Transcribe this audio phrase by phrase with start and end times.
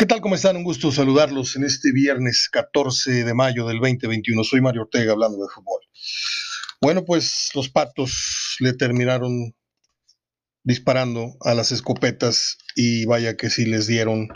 [0.00, 0.22] ¿Qué tal?
[0.22, 0.56] ¿Cómo están?
[0.56, 4.44] Un gusto saludarlos en este viernes 14 de mayo del 2021.
[4.44, 5.82] Soy Mario Ortega hablando de fútbol.
[6.80, 9.54] Bueno, pues los patos le terminaron
[10.64, 14.28] disparando a las escopetas y vaya que sí les dieron,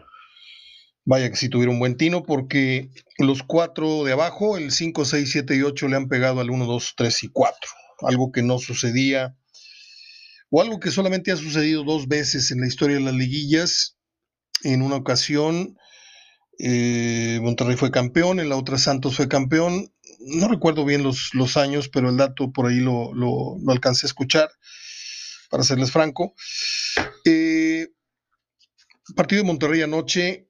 [1.07, 5.57] vaya que sí tuvieron buen tino porque los cuatro de abajo, el 5, 6, 7
[5.57, 7.71] y 8 le han pegado al 1, 2, 3 y 4.
[8.03, 9.35] Algo que no sucedía
[10.51, 13.94] o algo que solamente ha sucedido dos veces en la historia de las liguillas
[14.65, 15.79] en una ocasión
[16.59, 19.93] eh, Monterrey fue campeón, en la otra Santos fue campeón.
[20.21, 24.09] No recuerdo bien los, los años, pero el dato por ahí lo, lo, alcancé a
[24.09, 24.51] escuchar,
[25.51, 26.35] para serles franco.
[27.25, 27.89] Eh,
[29.17, 30.49] partido de Monterrey anoche,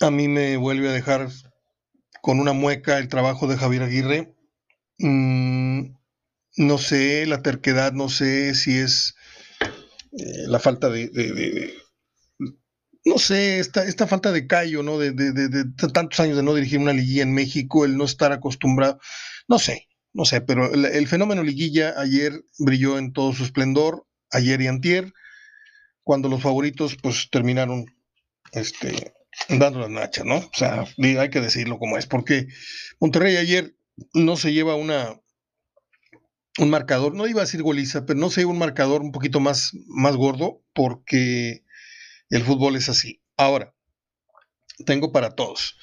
[0.00, 1.28] a mí me vuelve a dejar
[2.22, 4.34] con una mueca el trabajo de Javier Aguirre.
[4.98, 5.94] Mm,
[6.56, 9.14] no sé, la terquedad, no sé si es
[10.12, 11.10] eh, la falta de
[13.04, 14.98] no sé, esta, esta falta de callo, ¿no?
[14.98, 15.12] De,
[15.92, 19.00] tantos años de no dirigir una liguilla en México, el no estar acostumbrado,
[19.48, 24.60] no sé, no sé, pero el, fenómeno liguilla ayer brilló en todo su esplendor, ayer
[24.60, 25.12] y antier,
[26.02, 27.86] cuando los favoritos pues terminaron
[28.52, 29.12] este,
[29.48, 30.36] dando la nacha, ¿no?
[30.36, 32.48] O sea, hay que decirlo como es, porque
[33.00, 33.74] Monterrey ayer
[34.14, 35.20] no se lleva una
[36.58, 39.40] un marcador, no iba a decir goliza, pero no se lleva un marcador un poquito
[39.40, 41.64] más, más gordo, porque
[42.36, 43.20] el fútbol es así.
[43.36, 43.74] Ahora,
[44.86, 45.76] tengo para todos.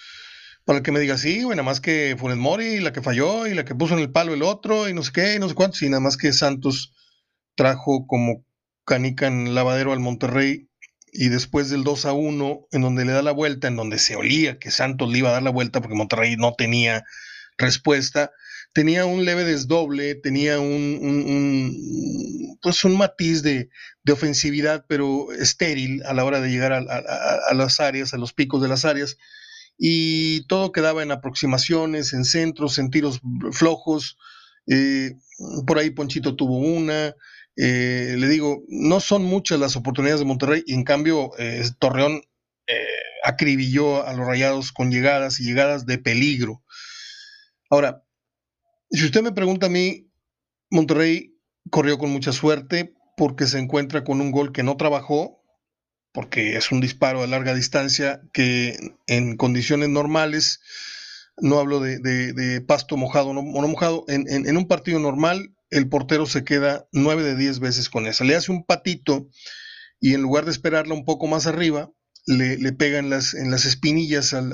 [0.66, 3.48] Para el que me diga, sí, bueno, nada más que Funes Mori, la que falló
[3.48, 5.48] y la que puso en el palo el otro y no sé qué y no
[5.48, 6.94] sé cuántos, y nada más que Santos
[7.56, 8.45] trajo como
[8.86, 10.70] canica en lavadero al Monterrey
[11.12, 14.16] y después del 2 a 1, en donde le da la vuelta, en donde se
[14.16, 17.03] olía que Santos le iba a dar la vuelta porque Monterrey no tenía
[17.58, 18.31] respuesta,
[18.78, 21.00] tenía un leve desdoble, tenía un,
[22.61, 23.72] pues un matiz de,
[24.08, 28.67] ofensividad, pero estéril a la hora de llegar a, las áreas, a los picos de
[28.67, 29.17] las áreas,
[29.80, 33.19] y todo quedaba en aproximaciones, en centros, en tiros
[33.51, 34.19] flojos.
[34.68, 35.16] Eh,
[35.66, 37.16] por ahí Ponchito tuvo una.
[37.56, 42.22] Eh, le digo, no son muchas las oportunidades de Monterrey, y en cambio eh, Torreón
[43.24, 46.62] acribilló a los rayados con llegadas y llegadas de peligro.
[47.72, 48.03] Ahora,
[48.92, 50.12] si usted me pregunta a mí,
[50.70, 51.38] Monterrey
[51.70, 55.44] corrió con mucha suerte porque se encuentra con un gol que no trabajó,
[56.14, 58.78] porque es un disparo a larga distancia que
[59.08, 60.62] en condiciones normales,
[61.38, 66.44] no hablo de, pasto mojado o no, mojado, en, un partido normal el portero se
[66.44, 68.24] queda nueve de diez veces con esa.
[68.24, 69.30] Le hace un patito
[70.00, 71.92] y en lugar de esperarla un poco más arriba,
[72.25, 74.54] le, pega en las, en las espinillas al,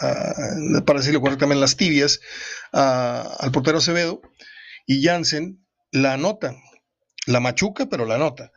[0.00, 2.20] para decirlo correctamente, las tibias
[2.72, 4.22] al portero Acevedo
[4.86, 6.56] y Jansen la anota,
[7.26, 8.52] la machuca, pero la anota.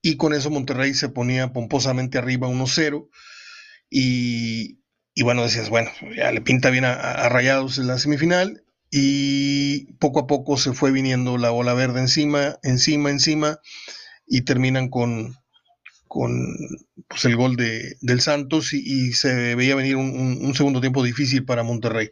[0.00, 3.08] Y con eso Monterrey se ponía pomposamente arriba 1-0
[3.88, 4.78] y,
[5.22, 10.26] bueno, decías, bueno, ya le pinta bien a, Rayados en la semifinal y poco a
[10.26, 13.60] poco se fue viniendo la ola verde encima, encima, encima
[14.26, 15.36] y terminan con,
[16.12, 16.46] con
[17.08, 21.62] pues, el gol de, del Santos y, se veía venir un, segundo tiempo difícil para
[21.62, 22.10] Monterrey.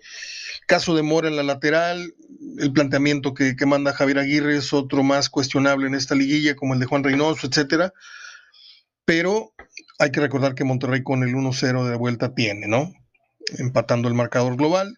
[0.67, 2.15] Caso de Mora en la lateral,
[2.57, 6.81] el planteamiento que, manda Javier Aguirre es otro más cuestionable en esta liguilla, como el
[6.81, 7.93] de Juan Reynoso, etcétera.
[9.05, 9.53] Pero
[9.99, 12.91] hay que recordar que Monterrey con el 1-0 de vuelta tiene, ¿no?
[13.59, 14.97] Empatando el marcador global,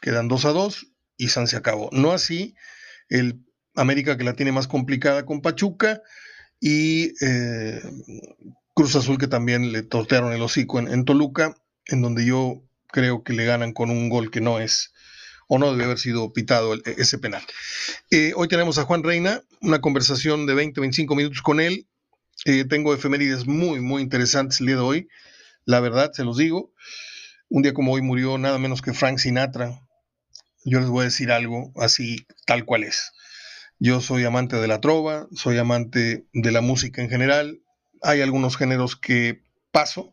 [0.00, 0.86] quedan 2 a 2
[1.16, 1.90] y San se acabó.
[1.90, 2.54] No así
[3.08, 3.40] el
[3.74, 6.00] América que la tiene más complicada con Pachuca
[6.60, 7.80] y eh,
[8.74, 11.54] Cruz Azul que también le tortearon el hocico en, Toluca,
[11.86, 14.92] en donde yo creo que le ganan con un gol que no es
[15.48, 17.42] o no debe haber sido pitado ese penal.
[18.10, 21.86] Eh, hoy tenemos a Juan Reina, una conversación de 20-25 minutos con él.
[22.44, 25.08] Eh, tengo efemérides muy, muy interesantes el día de hoy.
[25.64, 26.72] La verdad, se los digo.
[27.48, 29.80] Un día como hoy murió nada menos que Frank Sinatra.
[30.64, 33.12] Yo les voy a decir algo así, tal cual es.
[33.78, 37.60] Yo soy amante de la trova, soy amante de la música en general.
[38.02, 40.12] Hay algunos géneros que paso,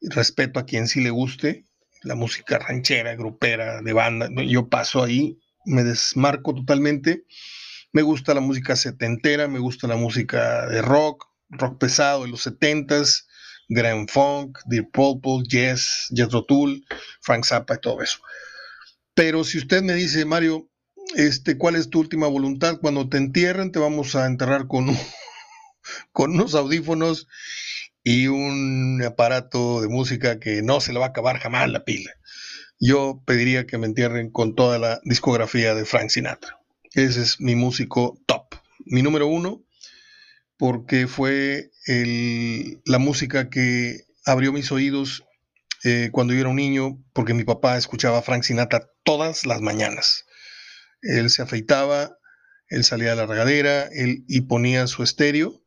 [0.00, 1.64] respeto a quien sí le guste,
[2.02, 7.24] la música ranchera, grupera, de banda, yo paso ahí, me desmarco totalmente.
[7.92, 12.42] Me gusta la música setentera, me gusta la música de rock, rock pesado de los
[12.42, 13.28] setentas,
[13.68, 16.84] Grand Funk, Deep Purple, Jazz, Jethro Tull,
[17.20, 18.18] Frank Zappa y todo eso.
[19.14, 20.68] Pero si usted me dice, Mario,
[21.16, 22.78] este, ¿cuál es tu última voluntad?
[22.80, 24.96] Cuando te entierren, te vamos a enterrar con,
[26.14, 27.28] unos audífonos
[28.04, 32.10] y un aparato de música que no se le va a acabar jamás la pila.
[32.80, 36.58] Yo pediría que me entierren con toda la discografía de Frank Sinatra.
[36.92, 38.54] Ese es mi músico top.
[38.84, 39.62] Mi número uno,
[40.56, 41.70] porque fue
[42.84, 45.24] la música que abrió mis oídos
[45.84, 50.24] eh, cuando yo era un niño, porque mi papá escuchaba Frank Sinatra todas las mañanas.
[51.02, 52.18] Él se afeitaba,
[52.68, 55.62] él salía de la regadera él, y ponía su estéreo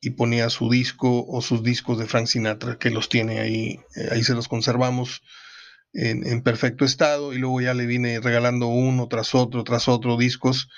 [0.00, 4.08] y ponía su disco o sus discos de Frank Sinatra, que los tiene ahí, eh,
[4.10, 5.22] ahí se los conservamos
[5.92, 10.68] en, perfecto estado, y luego ya le vine regalando uno tras otro, tras otro discos,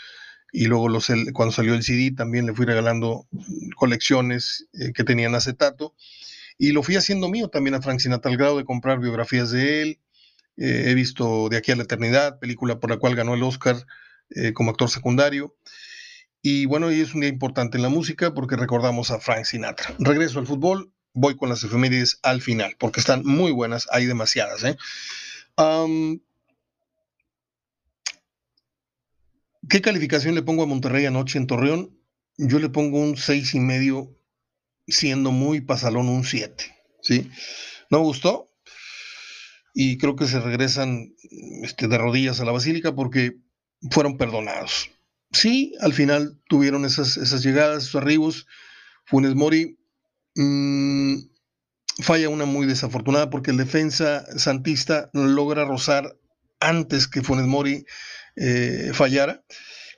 [0.52, 3.28] y luego los, cuando salió el CD también le fui regalando
[3.76, 5.94] colecciones eh, que tenían acetato,
[6.58, 9.82] y lo fui haciendo mío también a Frank Sinatra, al grado de comprar biografías de
[9.82, 10.00] él,
[10.56, 13.86] eh, he visto De aquí a la eternidad, película por la cual ganó el Oscar
[14.54, 15.54] como actor secundario,
[16.42, 19.94] y bueno, hoy es un día importante en la música porque recordamos a Frank Sinatra.
[20.00, 24.64] Regreso al fútbol, voy con las efemérides al final porque están muy buenas, hay demasiadas.
[24.64, 24.76] ¿eh?
[29.68, 31.96] ¿Qué calificación le pongo a Monterrey anoche en Torreón?
[32.36, 34.18] Yo le pongo un seis y medio,
[34.88, 36.64] siendo muy pasalón un 7.
[37.02, 37.30] ¿sí?
[37.88, 38.51] ¿No me gustó?
[39.74, 41.14] Y creo que se regresan
[41.62, 43.38] este, de rodillas a la basílica porque
[43.90, 44.90] fueron perdonados
[45.32, 48.46] sí, al final tuvieron esas, esas llegadas, esos arribos.
[49.04, 49.78] Funes Mori
[50.36, 51.16] mm,
[52.00, 56.16] falla una muy desafortunada porque el defensa santista logra rozar
[56.60, 57.84] antes que Funes Mori
[58.36, 59.42] eh, fallara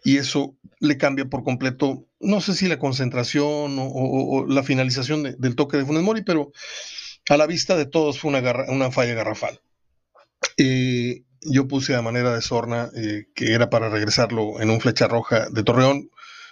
[0.02, 5.56] y eso le cambia por completo, no sé si la concentración o, la finalización del
[5.56, 6.52] toque de Funes Mori, pero
[7.28, 9.60] a la vista de todos fue una, falla garrafal.
[10.56, 15.08] Eh, yo puse a manera de sorna eh, que era para regresarlo en un flecha
[15.08, 16.10] roja de Torreón,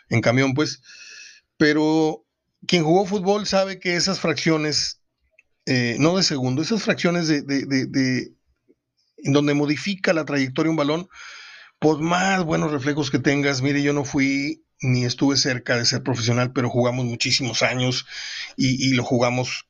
[0.08, 0.82] en camión pues,
[1.56, 2.24] pero
[2.66, 5.00] quien jugó fútbol sabe que esas fracciones,
[5.66, 8.32] eh, no de segundo, esas fracciones de,
[9.18, 11.08] en donde modifica la trayectoria un balón,
[11.78, 16.02] pues más buenos reflejos que tengas, mire, yo no fui ni estuve cerca de ser
[16.02, 18.06] profesional, pero jugamos muchísimos años
[18.56, 19.66] y lo jugamos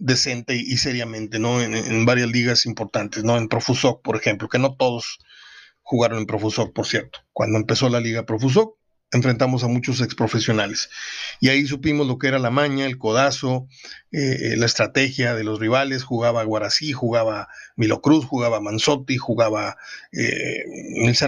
[0.00, 1.60] decente y seriamente, ¿no?
[1.60, 3.36] En, varias ligas importantes, ¿no?
[3.36, 5.18] En Profusoc, por ejemplo, que no todos
[5.82, 7.20] jugaron en Profusoc, por cierto.
[7.32, 8.76] Cuando empezó la liga Profusoc,
[9.12, 10.88] enfrentamos a muchos exprofesionales.
[11.40, 13.68] Y ahí supimos lo que era la maña, el codazo,
[14.10, 16.02] eh, la estrategia de los rivales.
[16.04, 19.76] Jugaba Guarací, jugaba Milo Cruz, jugaba Manzotti, jugaba
[20.12, 20.64] eh,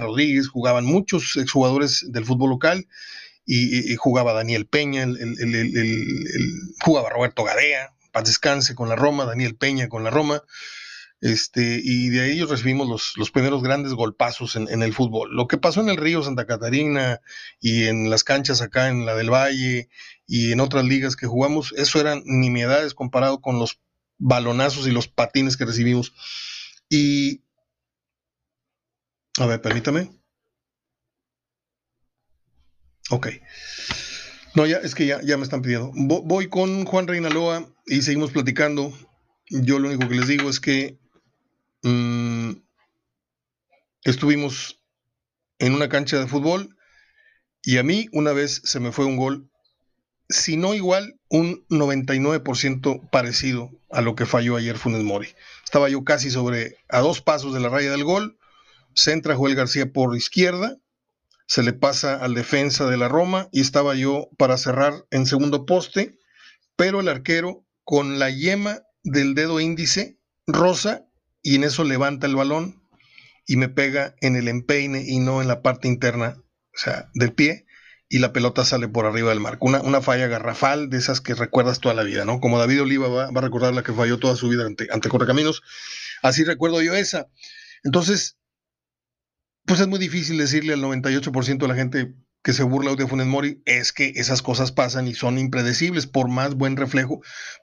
[0.01, 2.89] Rodríguez, jugaban muchos exjugadores del fútbol local.
[3.45, 5.17] Y, jugaba Daniel Peña, el,
[6.81, 10.43] jugaba Roberto Gadea, paz descanse con la Roma, Daniel Peña con la Roma,
[11.23, 15.31] este, y de ahí recibimos los, los primeros grandes golpazos en, el fútbol.
[15.35, 17.20] Lo que pasó en el Río Santa Catarina
[17.61, 19.88] y en las canchas acá en la del Valle
[20.26, 23.81] y en otras ligas que jugamos, eso eran nimiedades comparado con los
[24.19, 26.12] balonazos y los patines que recibimos.
[26.88, 27.44] Y,
[29.38, 30.11] a ver, permítame.
[33.11, 33.29] Ok.
[34.54, 35.93] No, ya, es que ya, ya me están pidiendo.
[35.94, 38.93] Voy con Juan Reinaloa y seguimos platicando.
[39.49, 40.99] Yo lo único que les digo es que
[41.82, 42.52] mm,
[44.04, 44.81] estuvimos
[45.58, 46.76] en una cancha de fútbol
[47.62, 49.49] y a mí una vez se me fue un gol,
[50.28, 55.28] si no igual, un 99% parecido a lo que falló ayer Funes Mori.
[55.64, 58.38] Estaba yo casi sobre a dos pasos de la raya del gol,
[58.94, 60.76] centra Joel García por izquierda,
[61.52, 65.66] se le pasa al defensa de la Roma y estaba yo para cerrar en segundo
[65.66, 66.19] poste,
[66.76, 71.04] pero el arquero con la yema del dedo índice rosa
[71.42, 72.82] y en eso levanta el balón
[73.47, 77.35] y me pega en el empeine y no en la parte interna, o sea, del
[77.35, 77.66] pie
[78.09, 79.66] y la pelota sale por arriba del marco.
[79.66, 82.40] Una, una falla garrafal de esas que recuerdas toda la vida, ¿no?
[82.40, 85.61] Como David Oliva va, a recordar la que falló toda su vida ante, ante Correcaminos,
[86.23, 87.28] así recuerdo yo esa.
[87.85, 88.38] Entonces,
[89.66, 93.26] pues es muy difícil decirle al 98% de la gente que se burla de Funes
[93.26, 97.21] Mori es que esas cosas pasan y son impredecibles por más buen reflejo,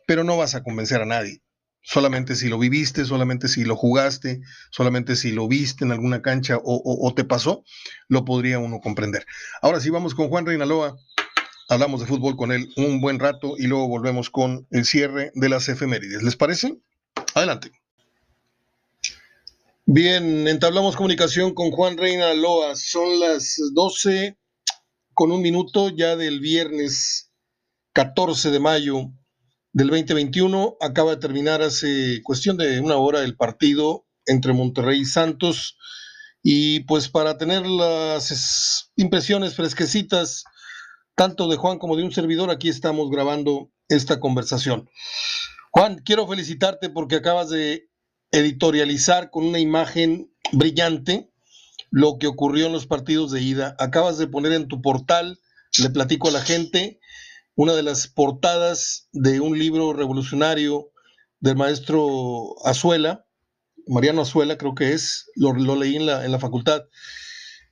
[0.08, 1.42] pero no vas a convencer a nadie.
[1.82, 6.58] Solamente si lo viviste, solamente si lo jugaste, solamente si lo viste en alguna cancha
[6.62, 7.64] o, te pasó,
[8.08, 9.26] lo podría uno comprender.
[9.62, 10.98] Ahora sí, vamos con Juan Reinaloa.
[11.70, 15.50] Hablamos de fútbol con él un buen rato y luego volvemos con el cierre de
[15.50, 16.24] las efemérides.
[16.24, 16.80] ¿Les parece?
[17.36, 17.72] Adelante.
[19.92, 22.76] Bien, entablamos comunicación con Juan Reina Loa.
[22.76, 24.38] Son las 12
[25.16, 27.32] con un minuto ya del viernes
[27.94, 29.12] 14 de mayo
[29.74, 30.78] del 2021.
[30.80, 35.76] Acaba de terminar hace cuestión de una hora el partido entre Monterrey y Santos.
[36.44, 40.44] Y pues para tener las impresiones fresquecitas,
[41.16, 44.88] tanto de Juan como de un servidor, aquí estamos grabando esta conversación.
[45.72, 47.89] Juan, quiero felicitarte porque acabas de
[48.32, 51.30] editorializar con una imagen brillante
[51.92, 53.76] lo que ocurrió en los partidos de ida.
[53.80, 55.40] Acabas de poner en tu portal,
[55.78, 57.00] le platico a la gente,
[57.56, 60.92] una de las portadas de un libro revolucionario
[61.40, 63.26] del maestro Azuela,
[63.90, 66.84] Mariano Azuela creo que es, lo, leí en la, en la facultad.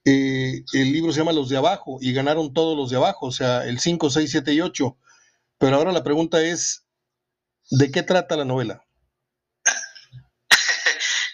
[0.04, 3.32] Eh, el libro se llama Los de Abajo y ganaron todos los de abajo, o
[3.32, 4.98] sea, el 5, 6, 7 y 8.
[5.60, 6.86] Pero ahora la pregunta es,
[7.70, 8.84] ¿de qué trata la novela?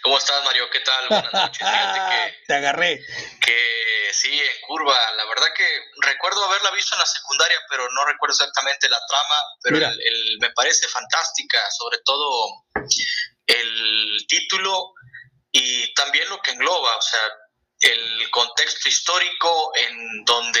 [0.02, 0.62] ¿Cómo estás, Mario?
[0.74, 1.06] ¿Qué tal?
[1.08, 1.60] Buenas noches.
[2.48, 3.00] Te agarré.
[3.40, 4.98] Que sí, en curva.
[5.16, 5.64] La verdad que
[6.02, 9.36] recuerdo haberla visto en la secundaria, pero no recuerdo exactamente la trama.
[9.62, 12.64] Pero el, me parece fantástica, sobre todo
[13.46, 14.94] el título
[15.52, 16.96] y también lo que engloba.
[16.96, 17.20] O sea,
[17.84, 20.60] el contexto histórico en donde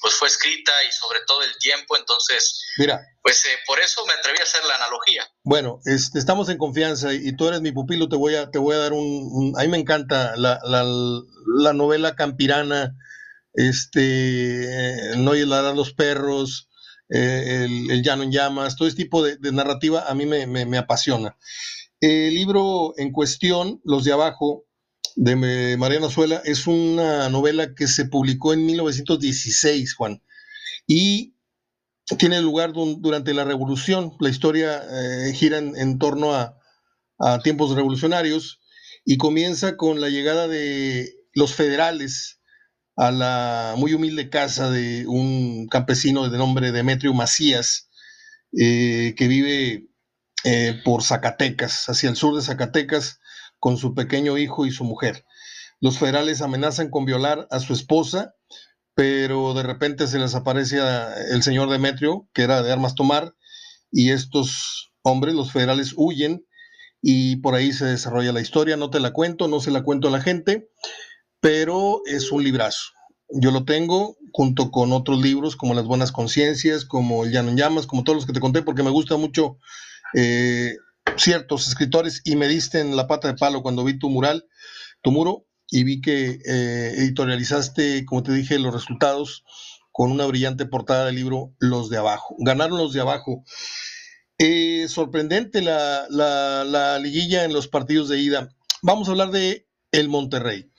[0.00, 4.12] pues fue escrita y sobre todo el tiempo, entonces, mira, pues eh, por eso me
[4.12, 5.28] atreví a hacer la analogía.
[5.44, 8.74] Bueno, este, estamos en confianza y, tú eres mi pupilo, te voy a, te voy
[8.74, 12.96] a dar un, a mí me encanta la, la, novela campirana,
[13.52, 16.68] este, No dan los perros,
[17.08, 20.78] eh, el, el, llano en llamas, todo este tipo de, narrativa a mí me, me
[20.78, 21.36] apasiona.
[22.00, 24.66] El libro en cuestión, Los de Abajo,
[25.16, 30.22] de Mariano Azuela es una novela que se publicó en 1916, Juan,
[30.86, 31.34] y
[32.18, 34.12] tiene lugar durante la revolución.
[34.20, 36.58] La historia eh, gira en, torno a,
[37.42, 38.60] tiempos revolucionarios
[39.04, 42.40] y comienza con la llegada de los federales
[42.96, 47.88] a la muy humilde casa de un campesino de nombre Demetrio Macías,
[48.52, 49.88] eh, que vive
[50.44, 53.20] eh, por Zacatecas, hacia el sur de Zacatecas,
[53.64, 55.24] con su pequeño hijo y su mujer.
[55.80, 58.34] Los federales amenazan con violar a su esposa,
[58.94, 60.80] pero de repente se les aparece
[61.30, 63.34] el señor Demetrio, que era de armas tomar,
[63.90, 66.46] y estos hombres, los federales, huyen
[67.00, 68.76] y por ahí se desarrolla la historia.
[68.76, 70.68] No te la cuento, no se la cuento a la gente,
[71.40, 72.82] pero es un librazo.
[73.30, 77.56] Yo lo tengo junto con otros libros como Las Buenas Conciencias, como El Llano en
[77.56, 79.56] Llamas, como todos los que te conté, porque me gusta mucho
[80.12, 80.76] eh,
[81.16, 84.46] ciertos escritores y me diste en la pata de palo cuando vi tu mural,
[85.02, 89.44] tu muro, y vi que eh, editorializaste, como te dije, los resultados
[89.92, 92.34] con una brillante portada del libro Los de Abajo.
[92.38, 93.44] Ganaron los de Abajo.
[94.38, 98.48] Eh, sorprendente la, la, liguilla en los partidos de ida.
[98.82, 100.70] Vamos a hablar de el Monterrey.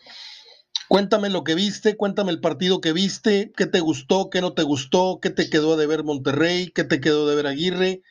[0.87, 4.63] Cuéntame lo que viste, cuéntame el partido que viste, qué te gustó, qué no te
[4.63, 8.01] gustó, qué te quedó de ver Monterrey, qué te quedó de ver Aguirre.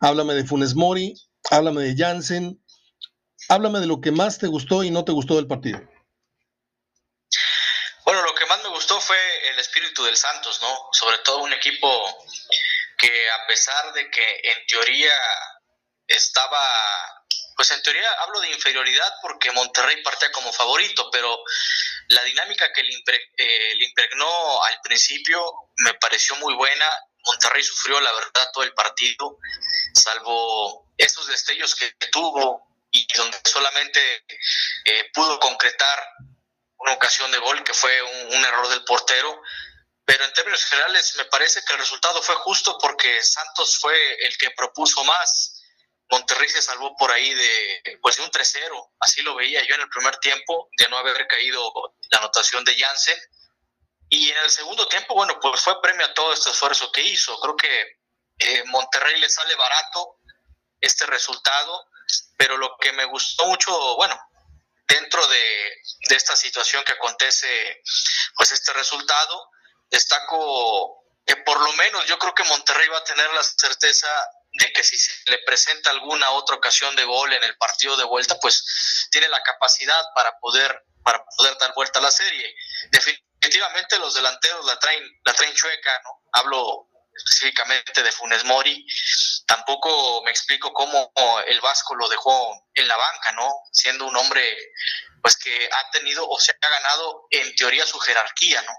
[0.00, 1.14] Háblame de Funes Mori
[1.50, 2.62] háblame de Jansen,
[3.48, 5.80] háblame de lo que más te gustó y no te gustó del partido.
[8.04, 9.18] Bueno, lo que más me gustó fue
[9.50, 10.88] el espíritu del Santos, ¿no?
[10.92, 11.88] Sobre todo un equipo
[12.96, 15.12] que a pesar de que en teoría
[16.06, 16.58] estaba,
[17.56, 21.38] pues en teoría hablo de inferioridad porque Monterrey partía como favorito, pero
[22.08, 22.94] la dinámica que le,
[23.36, 25.44] eh, impregnó al principio
[25.76, 26.90] me pareció muy buena.
[27.24, 29.38] Monterrey sufrió, la verdad, todo el partido,
[29.94, 34.24] salvo esos destellos que tuvo y donde solamente
[34.84, 36.08] eh, pudo concretar
[36.78, 39.42] una ocasión de gol que fue un, error del portero.
[40.04, 43.94] Pero en términos generales me parece que el resultado fue justo porque Santos fue
[44.24, 45.62] el que propuso más.
[46.10, 49.82] Monterrey se salvó por ahí de, pues de un 3-0, así lo veía yo en
[49.82, 51.70] el primer tiempo, de no haber caído
[52.10, 53.18] la anotación de Jansen.
[54.10, 57.38] Y en el segundo tiempo, bueno, pues fue premio a todo este esfuerzo que hizo.
[57.40, 57.98] Creo que
[58.38, 60.18] eh, Monterrey le sale barato
[60.80, 61.86] este resultado,
[62.36, 64.18] pero lo que me gustó mucho, bueno,
[64.86, 67.82] dentro de, esta situación que acontece,
[68.36, 69.50] pues este resultado,
[69.90, 74.08] destaco que por lo menos yo creo que Monterrey va a tener la certeza
[74.52, 78.04] de que si se le presenta alguna otra ocasión de gol en el partido de
[78.04, 82.54] vuelta, pues tiene la capacidad para poder, para poder dar vuelta a la serie.
[82.90, 83.27] Definitivamente
[83.98, 86.22] los delanteros la traen, la traen chueca, ¿no?
[86.32, 88.86] Hablo específicamente de Funes Mori,
[89.46, 91.12] tampoco me explico cómo
[91.46, 93.52] el Vasco lo dejó en la banca, ¿no?
[93.72, 94.56] Siendo un hombre
[95.20, 98.72] pues que ha tenido o se ha ganado en teoría su jerarquía, ¿no?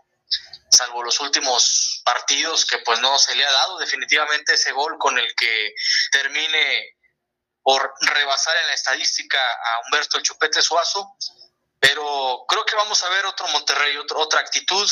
[0.72, 5.18] Salvo los últimos partidos que pues no se le ha dado definitivamente ese gol con
[5.20, 5.74] el que
[6.12, 6.96] termine
[7.62, 11.18] por rebasar en la estadística a Humberto el Chupete Suazo,
[11.80, 14.88] pero creo que vamos a ver otro Monterrey, otra actitud.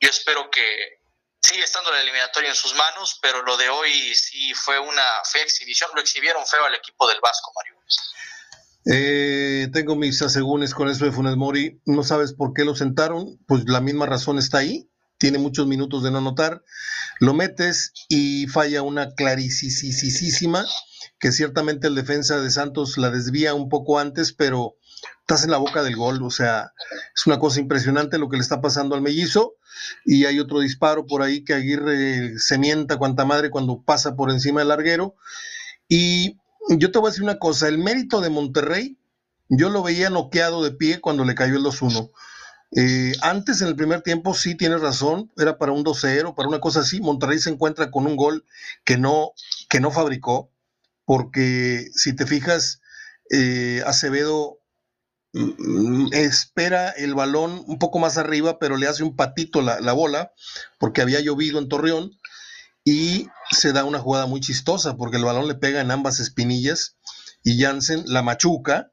[0.00, 1.00] Yo espero que
[1.42, 5.42] sigue estando la eliminatoria en sus manos, pero lo de hoy sí fue una fea
[5.42, 7.80] exhibición, lo exhibieron feo al equipo del Vasco, Mario.
[8.86, 11.80] Eh, tengo mis asegúnes con eso de Funes Mori.
[11.84, 14.90] No sabes por qué lo sentaron, pues la misma razón está ahí.
[15.18, 16.62] Tiene muchos minutos de no anotar.
[17.18, 20.64] Lo metes y falla una clarísima,
[21.18, 24.76] que ciertamente el defensa de Santos la desvía un poco antes, pero
[25.30, 26.22] estás en la boca del gol.
[26.22, 26.72] O sea,
[27.14, 29.54] es una cosa impresionante lo que le está pasando al mellizo
[30.04, 34.30] y hay otro disparo por ahí que Aguirre se mienta cuanta madre cuando pasa por
[34.30, 35.14] encima del larguero.
[35.88, 36.36] Y
[36.68, 38.98] yo te voy a decir una cosa, el mérito de Monterrey,
[39.48, 42.10] yo lo veía noqueado de pie cuando le cayó el 2-1.
[42.76, 46.60] Eh, antes, en el primer tiempo, sí tienes razón, era para un 2-0, para una
[46.60, 47.00] cosa así.
[47.00, 48.44] Monterrey se encuentra con un gol
[48.84, 49.32] que no,
[49.68, 50.50] que no fabricó,
[51.04, 52.80] porque si te fijas,
[53.30, 54.59] eh, Acevedo
[56.12, 60.32] espera el balón un poco más arriba, pero le hace un patito la, la, bola,
[60.78, 62.18] porque había llovido en Torreón,
[62.84, 66.96] y se da una jugada muy chistosa, porque el balón le pega en ambas espinillas,
[67.44, 68.90] y Jansen la machuca,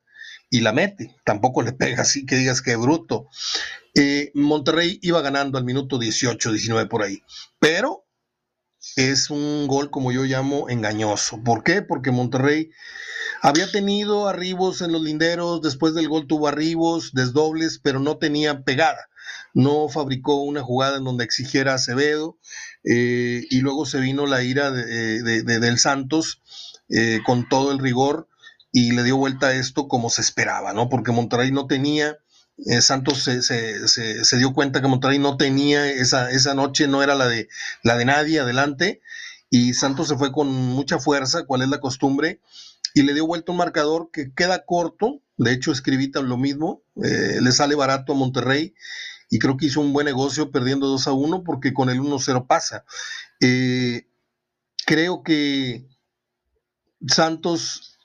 [0.49, 1.15] y la mete.
[1.23, 3.27] Tampoco le pega así que digas que bruto.
[3.95, 7.21] Eh, Monterrey iba ganando al minuto 18, 19 por ahí.
[7.59, 8.05] Pero
[8.95, 11.41] es un gol, como yo llamo, engañoso.
[11.43, 11.81] ¿Por qué?
[11.81, 12.69] Porque Monterrey
[13.41, 18.63] había tenido arribos en los linderos, después del gol tuvo arribos, desdobles, pero no tenía
[18.63, 19.09] pegada.
[19.53, 22.37] No fabricó una jugada en donde exigiera Acevedo.
[22.83, 26.41] Eh, y luego se vino la ira de, del Santos
[26.89, 28.29] eh, con todo el rigor
[28.71, 30.89] y le dio vuelta a esto como se esperaba, ¿no?
[30.89, 32.17] Porque Monterrey no tenía,
[32.65, 37.03] eh, Santos se, se, se, dio cuenta que Monterrey no tenía, esa, esa noche no
[37.03, 37.49] era la de,
[37.83, 39.01] la de nadie adelante,
[39.49, 42.41] y Santos se fue con mucha fuerza, cual es la costumbre,
[42.93, 47.37] y le dio vuelta un marcador que queda corto, de hecho escribí lo mismo, eh,
[47.41, 48.73] le sale barato a Monterrey,
[49.29, 52.47] y creo que hizo un buen negocio perdiendo 2 a 1 porque con el 1-0
[52.47, 52.85] pasa.
[53.41, 54.07] Eh,
[54.85, 55.85] creo que
[57.05, 57.96] Santos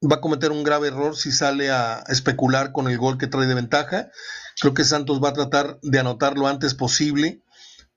[0.00, 3.46] va a cometer un grave error si sale a especular con el gol que trae
[3.46, 4.10] de ventaja.
[4.60, 7.42] Creo que Santos va a tratar de anotar lo antes posible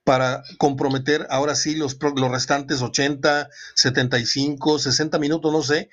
[0.04, 5.90] para comprometer ahora sí los, los restantes 80, 75, 60 minutos, no sé,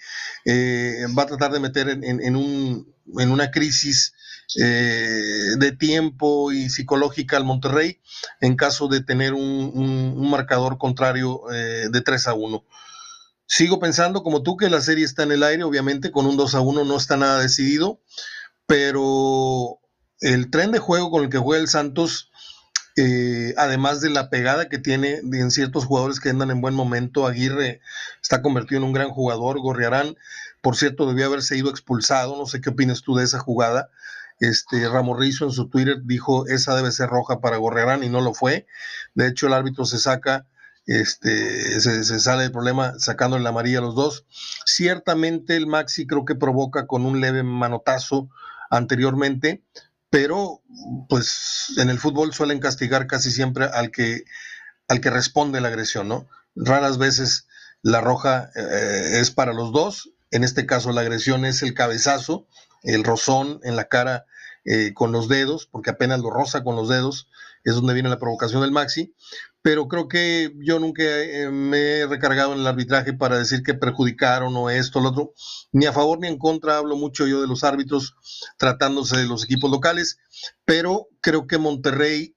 [0.46, 4.14] eh, va a tratar de meter en, un, en una crisis
[4.58, 8.00] eh, de tiempo y psicológica al Monterrey
[8.40, 12.64] en caso de tener un, marcador contrario eh, de 3 a 1.
[13.50, 16.54] Sigo pensando como tú que la serie está en el aire, obviamente con un 2
[16.54, 17.98] a 1 no está nada decidido,
[18.66, 19.78] pero
[20.20, 22.30] el tren de juego con el que juega el Santos,
[22.98, 27.26] eh, además de la pegada que tiene en ciertos jugadores que andan en buen momento,
[27.26, 27.80] Aguirre
[28.20, 30.16] está convertido en un gran jugador, Gorriarán,
[30.61, 33.88] por cierto, debió haberse ido expulsado, no sé qué opinas tú de esa jugada.
[34.40, 38.20] Este, Ramos Rizo en su Twitter dijo esa debe ser roja para Gorriarán y no
[38.20, 38.66] lo fue.
[39.14, 40.46] De hecho, el árbitro se saca
[40.88, 44.24] este, se, sale del problema sacando la amarilla los dos.
[44.64, 48.31] Ciertamente el Maxi creo que provoca con un leve manotazo
[48.70, 49.62] anteriormente,
[50.09, 50.62] pero
[51.09, 54.24] pues en el fútbol suelen castigar casi siempre al que,
[54.88, 56.27] al que responde la agresión, ¿no?
[56.57, 57.46] Raras veces
[57.83, 62.46] la roja eh, es para los dos, en este caso la agresión es el cabezazo,
[62.83, 64.24] el rozón en la cara
[64.64, 67.29] eh, con los dedos, porque apenas lo roza con los dedos,
[67.68, 69.14] es donde viene la provocación del Maxi,
[69.62, 73.74] pero creo que yo nunca eh, me he recargado en el arbitraje para decir que
[73.74, 75.33] perjudicaron o esto, o lo otro,
[75.72, 78.14] ni a favor ni en contra, hablo mucho yo de los árbitros
[78.57, 80.18] tratándose de los equipos locales,
[80.64, 82.37] pero creo que Monterrey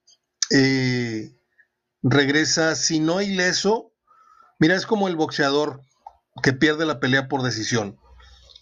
[0.49, 1.31] eh,
[2.01, 3.93] regresa, si no ileso,
[4.59, 5.81] mira, es como el boxeador
[6.43, 7.97] que pierde la pelea por decisión,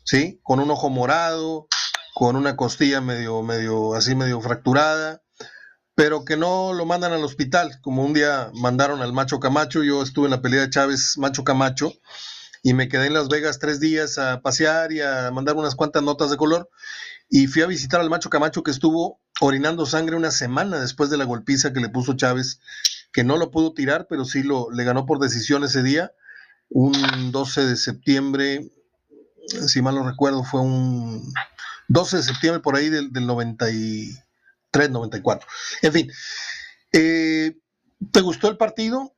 [0.04, 0.40] ¿sí?
[0.44, 1.68] Con un ojo morado,
[2.14, 5.24] con una costilla medio, medio, así medio fracturada,
[6.00, 10.02] pero que no lo mandan al hospital, como un día mandaron al Macho Camacho, yo
[10.02, 11.92] estuve en la pelea de Chávez Macho Camacho
[12.64, 16.02] y me quedé en Las Vegas tres días a pasear y a mandar unas cuantas
[16.02, 16.70] notas de color
[17.30, 21.18] y fui a visitar al Macho Camacho que estuvo orinando sangre una semana después de
[21.18, 22.62] la golpiza que le puso Chávez,
[23.12, 26.14] que no lo pudo tirar, pero sí lo le ganó por decisión ese día,
[26.70, 26.94] un
[27.34, 28.72] 12 de septiembre,
[29.68, 31.34] si mal no recuerdo, fue un
[31.90, 34.18] 12 de septiembre por ahí del, del 90 y
[34.72, 35.46] 3.94.
[35.82, 36.12] En fin,
[36.94, 37.56] eh,
[38.12, 39.16] ¿te gustó el partido?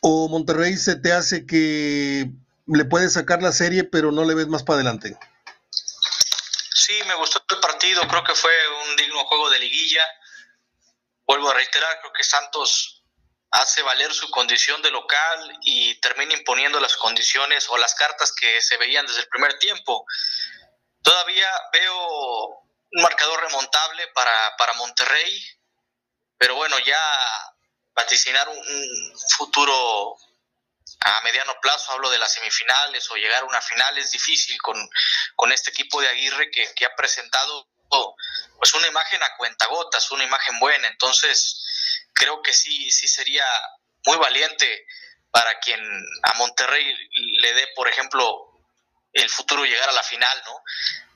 [0.00, 2.30] ¿O Monterrey se te hace que
[2.66, 5.16] le puedes sacar la serie, pero no le ves más para adelante?
[6.74, 8.52] Sí, me gustó el partido, creo que fue
[8.88, 10.04] un digno juego de liguilla.
[11.26, 13.04] Vuelvo a reiterar, creo que Santos
[13.50, 18.60] hace valer su condición de local y termina imponiendo las condiciones o las cartas que
[18.60, 20.04] se veían desde el primer tiempo.
[21.02, 22.63] Todavía veo
[22.94, 25.44] un marcador remontable para, para Monterrey,
[26.38, 27.00] pero bueno, ya
[27.94, 30.16] vaticinar un, futuro
[31.00, 34.76] a mediano plazo, hablo de las semifinales o llegar a una final es difícil con,
[35.34, 37.68] con este equipo de Aguirre que, que, ha presentado
[38.58, 43.46] pues una imagen a cuentagotas, una imagen buena, entonces creo que sí, sí sería
[44.06, 44.86] muy valiente
[45.30, 45.80] para quien
[46.22, 46.94] a Monterrey
[47.40, 48.50] le dé, por ejemplo,
[49.12, 50.62] el futuro llegar a la final, ¿no?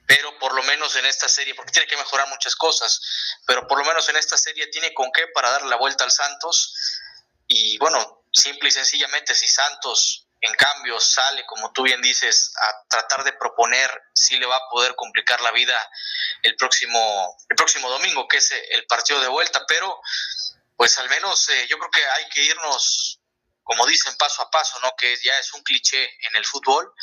[0.08, 2.98] Pero por lo menos en esta serie, porque tiene que mejorar muchas cosas,
[3.46, 6.10] pero por lo menos en esta serie tiene con qué para darle la vuelta al
[6.10, 6.74] Santos.
[7.46, 12.88] Y bueno, simple y sencillamente, si Santos en cambio sale, como tú bien dices, a
[12.88, 15.78] tratar de proponer, sí le va a poder complicar la vida
[16.42, 20.00] el próximo, el próximo domingo, que es el partido de vuelta, pero
[20.74, 23.20] pues al menos eh, yo creo que hay que irnos,
[23.62, 24.96] como dicen, paso a paso, ¿no?
[24.96, 26.94] Que ya es un cliché en el fútbol,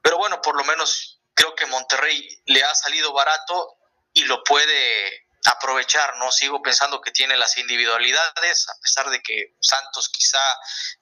[0.00, 3.78] pero bueno, por lo menos creo que Monterrey le ha salido barato
[4.12, 6.32] y lo puede aprovechar, ¿no?
[6.32, 10.40] Sigo pensando que tiene las individualidades, a pesar de que Santos quizá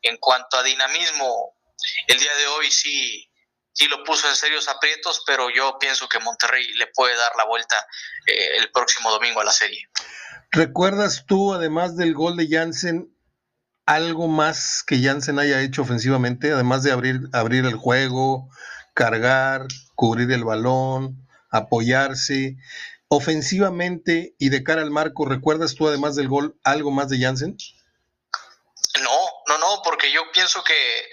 [0.02, 1.54] en cuanto a dinamismo,
[2.06, 3.30] el día de hoy sí,
[3.72, 7.46] sí lo puso en serios aprietos, pero yo pienso que Monterrey le puede dar la
[7.46, 7.76] vuelta
[8.26, 9.88] eh, el próximo domingo a la serie.
[10.50, 13.10] ¿Recuerdas tú, además del gol de Jansen,
[13.86, 18.50] algo más que Jansen haya hecho ofensivamente, además de abrir, abrir el juego,
[18.92, 19.66] cargar,
[19.96, 22.56] cubrir el balón, apoyarse?
[23.08, 27.56] ofensivamente y de cara al marco, ¿recuerdas tú además del gol algo más de Jansen?
[29.00, 31.08] No, no, no, porque yo pienso que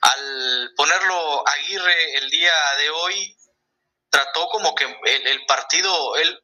[0.00, 3.36] al ponerlo Aguirre el día de hoy,
[4.10, 6.42] trató como que el, partido, él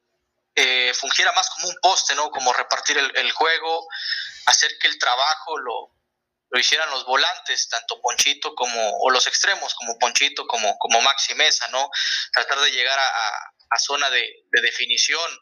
[0.55, 2.31] eh, fungiera más como un poste, ¿no?
[2.31, 3.87] Como repartir el, juego,
[4.47, 5.91] hacer que el trabajo lo,
[6.51, 11.35] lo, hicieran los volantes, tanto Ponchito como, o los extremos, como Ponchito, como, como Maxi
[11.35, 11.91] Mesa, ¿no?
[12.33, 15.41] Tratar de llegar a, a zona de, definición.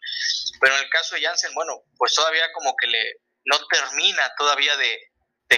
[0.61, 4.77] Pero en el caso de Jansen, bueno, pues todavía como que le no termina todavía
[4.77, 5.11] de,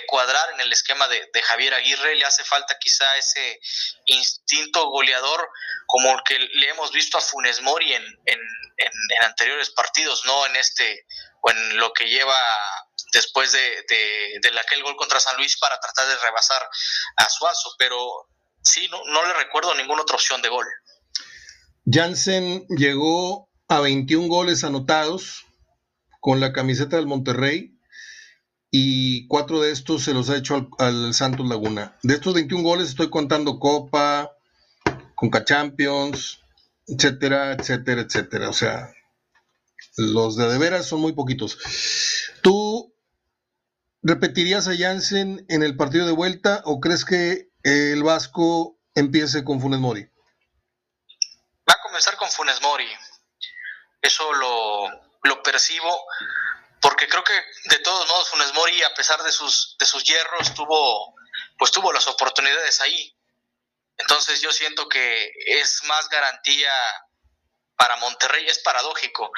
[0.07, 3.61] cuadrar en el esquema de, Javier Aguirre, le hace falta quizá ese
[4.07, 5.49] instinto goleador
[5.87, 8.41] como el que le hemos visto a Funes Mori en, en,
[9.23, 11.05] anteriores partidos, no en este
[11.43, 12.39] o en lo que lleva
[13.12, 13.61] después de,
[14.40, 16.62] de, aquel gol contra San Luis para tratar de rebasar
[17.16, 17.97] a Suazo, pero
[18.62, 20.66] sí, no, no le recuerdo ninguna otra opción de gol.
[21.90, 25.47] Jansen llegó a 21 goles anotados
[26.21, 27.79] con la camiseta del Monterrey
[28.71, 31.97] y cuatro de estos se los ha hecho al, Santos Laguna.
[32.03, 34.31] De estos 21 goles estoy contando Copa,
[35.14, 36.40] Conca Champions,
[36.87, 38.51] etcétera, etcétera, etcétera.
[38.51, 38.92] O sea,
[39.97, 41.59] los de de veras son muy poquitos.
[42.42, 42.68] ¿Tú
[44.03, 49.61] repetirías a Jansen en el partido de vuelta o crees que el Vasco empiece con
[49.61, 50.09] Funes Mori?
[51.69, 52.89] Va a comenzar con Funes Mori.
[54.01, 56.07] Eso lo, percibo
[56.81, 57.33] porque creo que
[57.65, 61.15] de todos modos Funes Mori, a pesar de sus, de sus hierros, tuvo,
[61.59, 63.15] pues tuvo las oportunidades ahí.
[63.99, 66.73] Entonces yo siento que es más garantía
[67.77, 69.31] para Monterrey, es paradójico,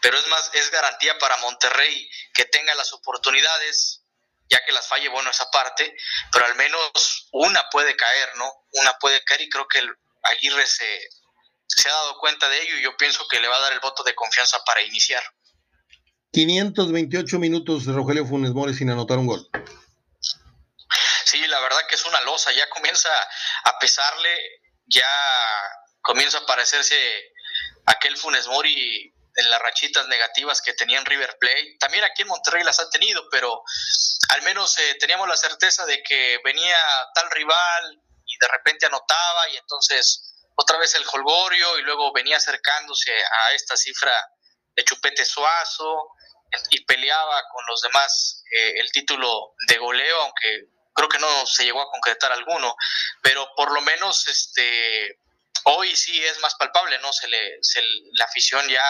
[0.00, 4.05] pero es más, es garantía para Monterrey que tenga las oportunidades,
[4.48, 5.96] ya que las falle, bueno, esa parte,
[6.32, 8.50] pero al menos una puede caer, ¿no?
[8.72, 9.90] Una puede caer y creo que el
[10.22, 11.08] Aguirre se,
[11.66, 13.80] se ha dado cuenta de ello y yo pienso que le va a dar el
[13.80, 15.22] voto de confianza para iniciar.
[16.32, 19.48] 528 minutos de Rogelio Funes Mori sin anotar un gol.
[21.24, 23.08] Sí, la verdad que es una losa, ya comienza
[23.64, 24.38] a pesarle,
[24.86, 25.08] ya
[26.02, 26.96] comienza a parecerse
[27.86, 31.76] aquel Funes Mori en las rachitas negativas que tenía en River Plate.
[31.78, 33.62] También aquí en Monterrey las ha tenido, pero
[34.30, 36.76] al menos eh, teníamos la certeza de que venía
[37.14, 42.38] tal rival y de repente anotaba y entonces otra vez el Holgorio y luego venía
[42.38, 44.12] acercándose a esta cifra
[44.74, 46.12] de Chupete Suazo
[46.70, 51.64] y peleaba con los demás eh, el título de goleo, aunque creo que no se
[51.64, 52.74] llegó a concretar alguno,
[53.22, 55.20] pero por lo menos este
[55.66, 57.12] hoy sí es más palpable, ¿no?
[57.12, 57.60] Se le,
[58.12, 58.84] la afición ya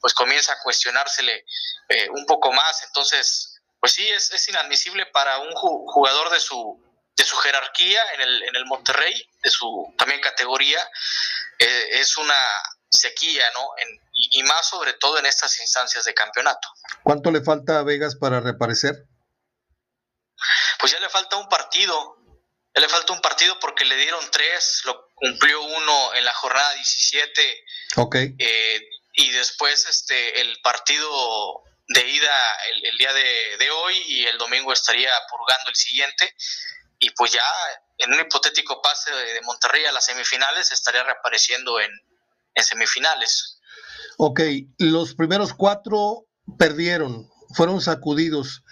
[0.00, 1.44] pues comienza a cuestionársele
[1.88, 6.84] eh, un poco más, entonces pues sí es, es inadmisible para un jugador de su
[7.16, 10.80] de su jerarquía en el, en el Monterrey, de su también categoría,
[11.58, 12.38] eh, es una
[12.88, 13.68] sequía, ¿no?
[14.14, 16.68] y, más sobre todo en estas instancias de campeonato.
[17.02, 19.04] ¿Cuánto le falta a Vegas para reaparecer?
[20.78, 22.17] Pues ya le falta un partido,
[22.78, 26.74] ya le falta un partido porque le dieron tres, lo cumplió uno en la jornada
[26.74, 27.64] 17.
[27.96, 28.16] Ok.
[28.38, 32.32] Eh, y después este, el partido de ida
[32.84, 36.34] el, día de, de, hoy y el domingo estaría purgando el siguiente
[37.00, 37.42] y pues ya
[37.96, 41.90] en un hipotético pase de Monterrey a las semifinales estaría reapareciendo en,
[42.62, 43.60] semifinales.
[44.18, 44.40] Ok,
[44.78, 46.26] los primeros cuatro
[46.58, 48.62] perdieron, fueron sacudidos.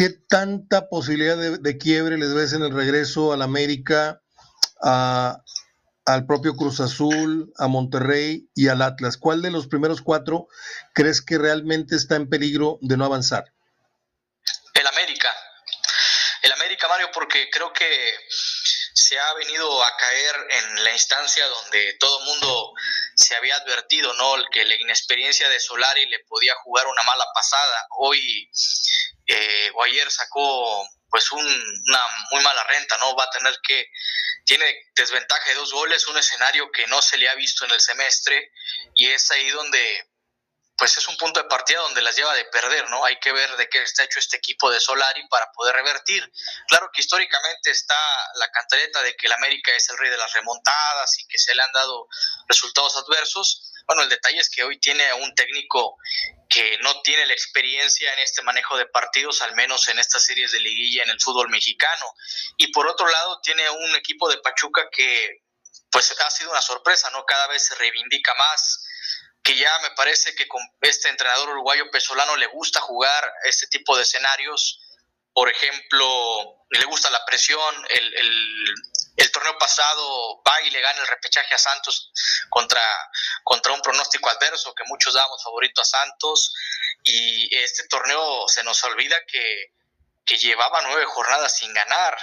[0.00, 4.22] ¿Qué tanta posibilidad de, quiebre les ves en el regreso al América,
[4.80, 9.18] al propio Cruz Azul, a Monterrey y al Atlas?
[9.18, 10.48] ¿Cuál de los primeros cuatro
[10.94, 13.52] crees que realmente está en peligro de no avanzar?
[14.72, 15.28] El América
[16.42, 18.14] el América, Mario, porque creo que
[18.94, 22.72] se ha venido a caer en la instancia donde todo el mundo
[23.14, 24.34] se había advertido, ¿no?
[24.50, 27.86] Que la inexperiencia de Solari le podía jugar una mala pasada.
[27.98, 28.50] Hoy
[29.32, 33.14] eh, o ayer sacó pues una muy mala renta, ¿no?
[33.14, 33.90] Va a tener que,
[34.44, 37.80] tiene desventaja de dos goles, un escenario que no se le ha visto en el
[37.80, 38.50] semestre
[38.94, 40.08] y es ahí donde
[40.76, 43.04] pues es un punto de partida donde las lleva de perder, ¿no?
[43.04, 46.26] Hay que ver de qué está hecho este equipo de Solari para poder revertir.
[46.68, 47.94] Claro que históricamente está
[48.36, 51.54] la cantareta de que el América es el rey de las remontadas y que se
[51.54, 52.08] le han dado
[52.48, 53.69] resultados adversos.
[53.86, 55.96] Bueno, el detalle es que hoy tiene un técnico
[56.48, 60.52] que no tiene la experiencia en este manejo de partidos, al menos en estas series
[60.52, 62.06] de liguilla en el fútbol mexicano.
[62.56, 65.42] Y por otro lado, tiene un equipo de Pachuca que
[65.90, 67.24] pues ha sido una sorpresa, ¿no?
[67.24, 68.86] Cada vez se reivindica más,
[69.42, 73.96] que ya me parece que con este entrenador uruguayo Pesolano le gusta jugar este tipo
[73.96, 74.80] de escenarios.
[75.32, 77.86] Por ejemplo, le gusta la presión.
[77.88, 78.74] El, el,
[79.28, 82.10] torneo pasado va y le gana el repechaje a Santos
[82.48, 82.80] contra,
[83.44, 86.54] contra un pronóstico adverso que muchos damos favorito a Santos.
[87.04, 89.74] Y este torneo se nos olvida que,
[90.24, 92.16] que llevaba nueve jornadas sin ganar.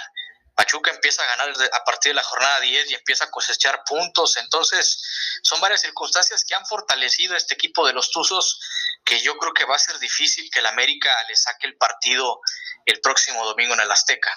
[0.56, 4.36] Pachuca empieza a ganar a partir de la jornada 10 y empieza a cosechar puntos.
[4.38, 5.00] Entonces,
[5.44, 8.58] son varias circunstancias que han fortalecido este equipo de los Tuzos,
[9.04, 12.40] que yo creo que va a ser difícil que el América le saque el partido
[12.86, 14.36] el próximo domingo en el Azteca.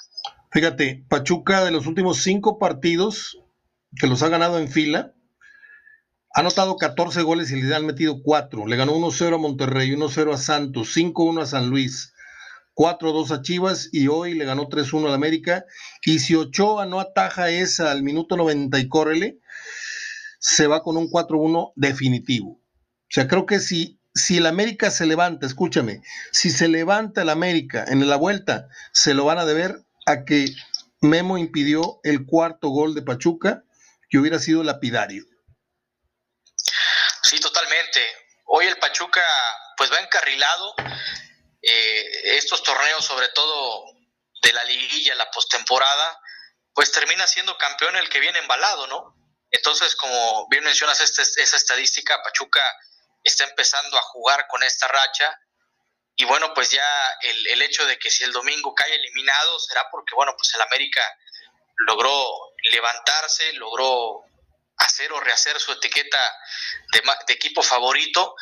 [0.51, 3.39] Fíjate, Pachuca de los últimos cinco partidos
[3.95, 5.13] que los ha ganado en fila,
[6.33, 8.67] ha anotado 14 goles y le han metido 4.
[8.67, 12.13] Le ganó 1-0 a Monterrey, 1-0 a Santos, 5-1 a San Luis,
[12.75, 15.63] 4-2 a Chivas y hoy le ganó 3-1 al América.
[16.05, 19.39] Y si Ochoa no ataja esa al minuto 90 y córrele,
[20.39, 22.51] se va con un 4-1 definitivo.
[22.51, 26.01] O sea, creo que si, si el América se levanta, escúchame,
[26.33, 30.45] si se levanta el América en la vuelta, se lo van a deber a que
[31.01, 33.63] Memo impidió el cuarto gol de Pachuca,
[34.09, 35.23] que hubiera sido lapidario.
[37.23, 38.01] Sí, totalmente.
[38.45, 39.21] Hoy el Pachuca
[39.77, 40.75] pues va encarrilado
[41.61, 42.05] eh,
[42.37, 43.85] estos torneos, sobre todo
[44.41, 46.19] de la liguilla, la postemporada,
[46.73, 49.15] pues termina siendo campeón el que viene embalado, ¿no?
[49.51, 52.61] Entonces, como bien mencionas este, esa estadística, Pachuca
[53.23, 55.39] está empezando a jugar con esta racha.
[56.21, 56.83] Y bueno, pues ya
[57.23, 60.61] el, el, hecho de que si el domingo cae eliminado será porque, bueno, pues el
[60.61, 61.01] América
[61.77, 64.23] logró levantarse, logró
[64.77, 66.19] hacer o rehacer su etiqueta
[66.93, 68.35] de, equipo favorito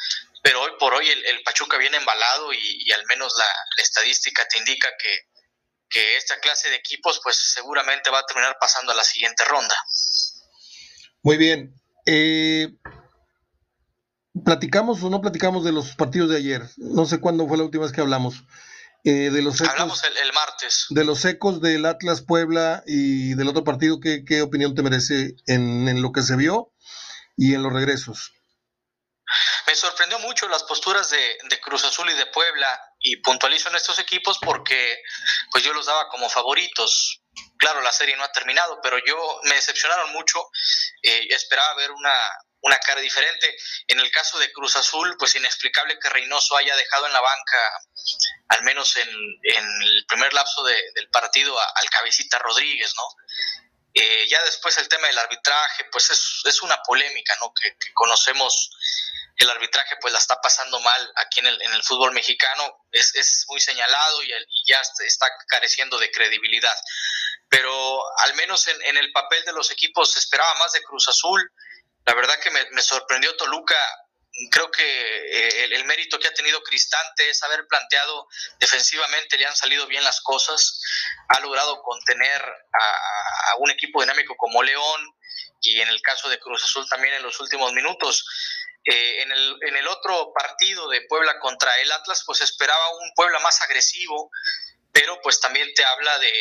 [0.43, 3.45] pero hoy por hoy el, Pachuca viene embalado y, al menos la,
[3.81, 8.95] estadística te indica que, esta clase de equipos pues seguramente va a terminar pasando a
[8.95, 9.75] la siguiente ronda.
[11.23, 11.73] Muy bien.
[12.05, 12.67] Eh,
[14.43, 16.63] ¿Platicamos o no platicamos de los partidos de ayer?
[16.77, 18.43] No sé cuándo fue la última vez que hablamos.
[19.05, 20.87] Eh, de los Hablamos el, martes.
[20.89, 25.35] De los ecos del Atlas Puebla y del otro partido, ¿qué, qué opinión te merece
[25.47, 26.73] en, en lo que se vio
[27.37, 28.33] y en los regresos?
[29.67, 32.67] Me sorprendió mucho las posturas de, Cruz Azul y de Puebla
[32.99, 35.03] y puntualizo en estos equipos porque
[35.51, 37.21] pues yo los daba como favoritos.
[37.57, 40.39] Claro, la serie no ha terminado, pero yo me decepcionaron mucho.
[41.03, 42.13] Eh, esperaba ver una,
[42.61, 43.55] una cara diferente.
[43.87, 47.57] En el caso de Cruz Azul, pues inexplicable que Reynoso haya dejado en la banca,
[48.49, 53.03] al menos en, el primer lapso del partido, al cabecita Rodríguez, ¿no?
[53.93, 57.51] Eh, ya después el tema del arbitraje, pues es, es una polémica, ¿no?
[57.53, 58.69] Que, conocemos
[59.37, 63.15] el arbitraje pues la está pasando mal aquí en el, en el fútbol mexicano, es,
[63.15, 64.29] es muy señalado y,
[64.67, 66.75] ya está careciendo de credibilidad.
[67.47, 71.07] Pero al menos en, en, el papel de los equipos se esperaba más de Cruz
[71.07, 71.51] Azul.
[72.09, 73.77] La verdad que me, sorprendió Toluca
[74.49, 78.27] creo que eh, el, mérito que ha tenido Cristante es haber planteado
[78.59, 80.81] defensivamente, le han salido bien las cosas,
[81.27, 85.01] ha logrado contener a, un equipo dinámico como León
[85.61, 88.25] y en el caso de Cruz Azul también en los últimos minutos.
[88.85, 93.13] Eh, en, el, en el otro partido de Puebla contra el Atlas, pues esperaba un
[93.13, 94.31] Puebla más agresivo,
[94.91, 96.31] pero pues también te habla de,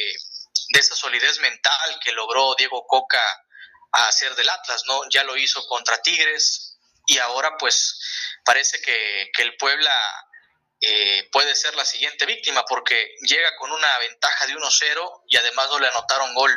[0.71, 3.21] de esa solidez mental que logró Diego Coca
[3.93, 5.01] a hacer del Atlas, ¿no?
[5.11, 6.69] Ya lo hizo contra Tigres,
[7.09, 7.99] y ahora pues
[8.45, 9.95] parece que, el Puebla
[10.81, 15.69] eh, puede ser la siguiente víctima porque llega con una ventaja de 1-0 y además
[15.71, 16.53] no le anotaron gol,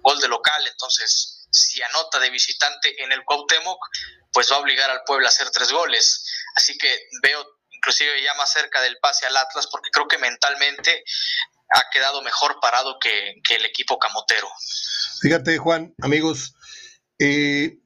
[0.00, 3.78] gol de local, entonces si anota de visitante en el Cuauhtémoc,
[4.32, 6.24] pues va a obligar al Puebla a hacer tres goles.
[6.54, 11.04] Así que veo inclusive ya más cerca del pase al Atlas porque creo que mentalmente
[11.70, 14.48] ha quedado mejor parado que, el equipo camotero.
[15.20, 16.54] Fíjate Juan, amigos,
[17.18, 17.80] eh,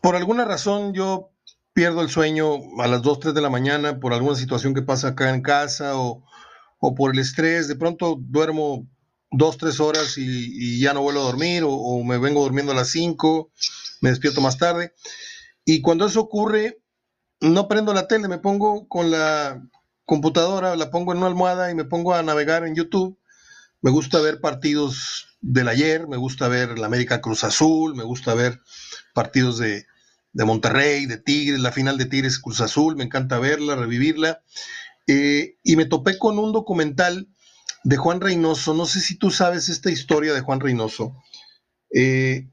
[0.00, 1.30] por alguna razón yo
[1.72, 5.08] pierdo el sueño a las 2, 3 de la mañana por alguna situación que pasa
[5.08, 6.24] acá en casa o,
[6.96, 8.86] por el estrés, de pronto duermo
[9.32, 12.90] 2, 3 horas y, ya no vuelvo a dormir o, me vengo durmiendo a las
[12.90, 13.50] 5,
[14.00, 14.94] me despierto más tarde.
[15.64, 16.80] Y cuando eso ocurre,
[17.40, 19.66] no prendo la tele, me pongo con la
[20.04, 23.18] computadora, la pongo en una almohada y me pongo a navegar en YouTube
[23.80, 28.34] Me gusta ver partidos del ayer, me gusta ver la América Cruz Azul, me gusta
[28.34, 28.60] ver
[29.12, 29.86] partidos de,
[30.32, 34.42] de Monterrey, de Tigres, la final de Tigres Cruz Azul, me encanta verla, revivirla.
[35.06, 37.28] Eh, y me topé con un documental
[37.82, 41.14] de Juan Reynoso, no sé si tú sabes esta historia de Juan Reynoso.
[41.94, 42.48] Eh,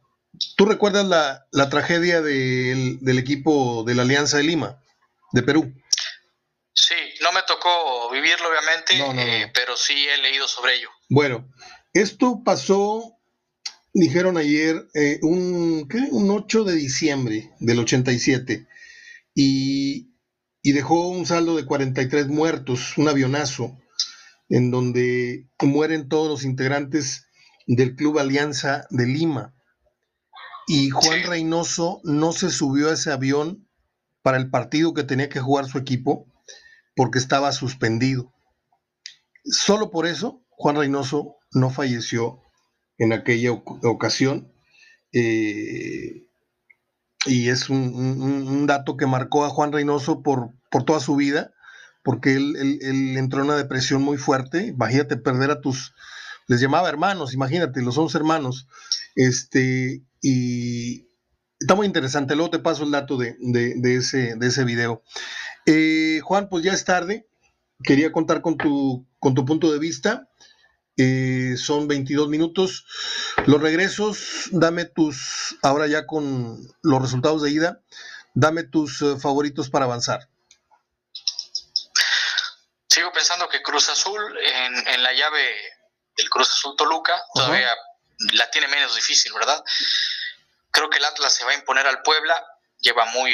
[0.57, 4.81] ¿Tú recuerdas la, tragedia del, equipo de laAlianza de Lima,
[5.31, 5.73] de Perú?
[6.73, 10.89] Sí, no me tocó vivirlo obviamente, eh, pero sí he leído sobre ello.
[11.09, 11.49] Bueno,
[11.93, 13.17] esto pasó
[13.93, 18.67] dijeron ayer, eh, un, un 8 de diciembre del 87
[19.35, 20.13] y,
[20.61, 23.77] y dejó un saldo de 43 muertos, un avionazo,
[24.49, 27.27] en donde mueren todos los integrantes
[27.67, 29.53] del Club Alianza de Lima.
[30.67, 33.67] Y Juan Reynoso no se subió a ese avión
[34.21, 36.27] para el partido que tenía que jugar su equipo
[36.95, 38.31] porque estaba suspendido.
[39.43, 42.41] Solo por eso Juan Reynoso no falleció
[42.97, 44.51] en aquella ocasión.
[45.13, 46.27] Eh,
[47.25, 51.53] y es un, dato que marcó a Juan Reynoso por, por toda su vida,
[52.03, 52.55] porque él,
[53.17, 54.67] entró en una depresión muy fuerte.
[54.67, 55.93] Imagínate perder a tus,
[56.47, 58.67] les llamaba hermanos, imagínate, los 11 hermanos.
[59.15, 61.07] Este, y
[61.59, 62.35] está muy interesante.
[62.35, 63.35] Luego te paso el dato de,
[63.83, 65.03] ese, de ese video.
[65.65, 67.27] Eh, Juan, pues ya es tarde.
[67.83, 70.27] Quería contar con tu, con tu punto de vista.
[71.03, 72.85] Eh, son 22 minutos.
[73.47, 77.79] Los regresos, dame tus, ahora ya con los resultados de ida,
[78.35, 80.29] dame tus eh, favoritos para avanzar.
[82.87, 85.43] Sigo pensando que Cruz Azul en, la llave
[86.17, 87.73] del Cruz Azul Toluca todavía
[88.33, 89.63] la tiene menos difícil, ¿verdad?
[90.69, 92.45] Creo que el Atlas se va a imponer al Puebla,
[92.79, 93.33] lleva muy,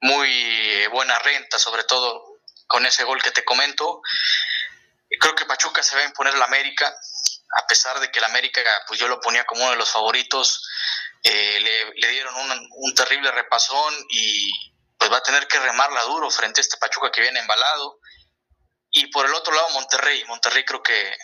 [0.00, 4.02] muy buena renta, sobre todo con ese gol que te comento.
[5.20, 6.94] Creo que Pachuca se va a imponer al América,
[7.56, 10.68] a pesar de que el América, pues yo lo ponía como uno de los favoritos,
[11.22, 11.60] eh,
[11.96, 14.50] le, dieron un, terrible repasón y
[14.96, 18.00] pues va a tener que remarla duro frente a este Pachuca que viene embalado.
[18.90, 20.24] Y por el otro lado, Monterrey.
[20.24, 21.16] Monterrey creo que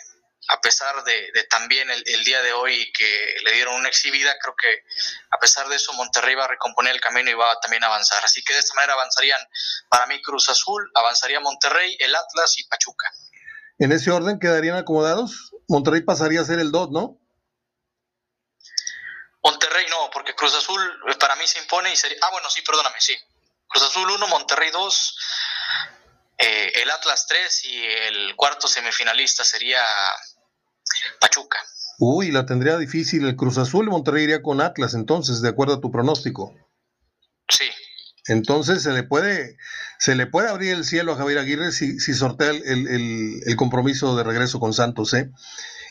[0.49, 4.83] a pesar de, también el, día de hoy que le dieron una exhibida, creo que
[5.31, 8.23] a pesar de eso Monterrey va a recomponer el camino y va a también avanzar.
[8.25, 9.39] Así que de esta manera avanzarían
[9.89, 13.11] para mí Cruz Azul, avanzaría Monterrey, el Atlas y Pachuca.
[13.79, 15.51] En ese orden quedarían acomodados.
[15.67, 17.19] Monterrey pasaría a ser el 2, ¿no?
[19.43, 22.17] Monterrey no, porque Cruz Azul eh, para mí se impone y sería...
[22.21, 23.13] Ah, bueno, sí, perdóname, sí.
[23.67, 25.17] Cruz Azul 1, Monterrey 2,
[26.37, 29.83] eh, el Atlas 3 y el cuarto semifinalista sería
[31.19, 31.59] Pachuca.
[31.99, 33.89] Uy, la tendría difícil el Cruz Azul.
[33.89, 36.53] Monterrey iría con Atlas entonces, de acuerdo a tu pronóstico.
[37.49, 37.69] Sí.
[38.27, 39.57] Entonces se le puede,
[40.03, 44.25] se le puede abrir el cielo a Javier Aguirre si, si sortea el, compromiso de
[44.25, 45.31] regreso con Santos, ¿eh?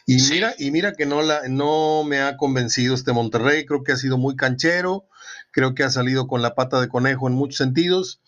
[0.04, 3.92] Y mira, y mira que no la, no me ha convencido este Monterrey, creo que
[3.92, 5.06] ha sido muy canchero,
[5.50, 8.20] creo que ha salido con la pata de conejo en muchos sentidos,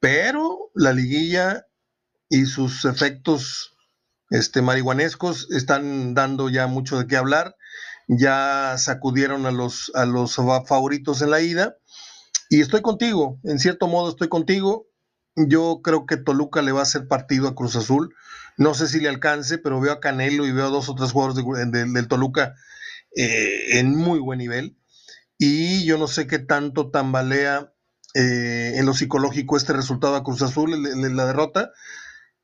[0.00, 1.68] pero la liguilla
[2.28, 3.76] y sus efectos
[4.30, 7.54] este, marihuanescos están dando ya mucho de qué hablar.
[8.08, 10.34] Ya sacudieron a los, a los
[10.66, 11.76] favoritos en la ida
[12.50, 14.87] y estoy contigo, en cierto modo estoy contigo.
[15.46, 18.14] Yo creo que Toluca le va a hacer partido a Cruz Azul.
[18.56, 21.12] No sé si le alcance, pero veo a Canelo y veo a dos o tres
[21.12, 22.56] jugadores del Toluca
[23.14, 24.76] eh, en muy buen nivel.
[25.38, 27.72] Y yo no sé qué tanto tambalea
[28.14, 31.70] eh, en lo psicológico este resultado a Cruz Azul, la derrota.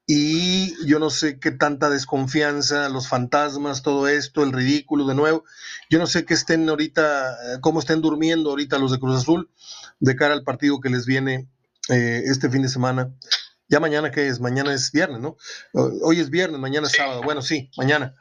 [0.07, 5.45] Y yo no sé qué tanta desconfianza, los fantasmas, todo esto, el ridículo de nuevo.
[5.91, 9.51] Yo no sé qué estén ahorita, cómo estén durmiendo ahorita los de Cruz Azul
[9.99, 11.49] de cara al partido que les viene
[11.89, 13.11] eh, este fin de semana.
[13.69, 15.37] Ya mañana que es, mañana es viernes, ¿no?
[15.73, 17.23] Hoy es viernes, mañana es sábado.
[17.23, 18.15] Bueno, sí, mañana.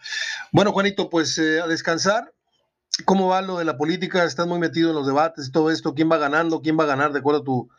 [0.52, 2.34] Bueno, Juanito, pues eh, a descansar.
[3.06, 4.24] ¿Cómo va lo de la política?
[4.24, 5.96] Estás muy metido en los debates y todo esto.
[5.96, 6.62] ¿Quién va ganando?
[6.62, 7.12] ¿Quién va a ganar?
[7.12, 7.70] De acuerdo a tu...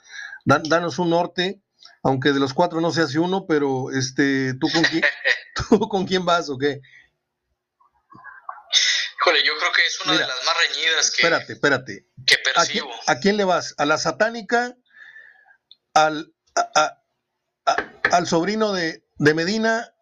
[0.45, 1.63] danos un norte,
[2.03, 5.03] aunque de los cuatro no se hace uno, pero este, ¿tú con quién,
[5.69, 6.81] ¿tú con quién vas o qué?
[9.21, 11.23] Híjole, yo creo que es una de las más reñidas que.
[11.23, 12.07] Espérate, espérate.
[12.27, 12.91] Que percibo.
[13.07, 13.75] ¿A quién, le vas?
[13.79, 14.77] ¿A la satánica?
[15.95, 16.35] ¿Al,
[18.13, 19.95] al sobrino de, Medina?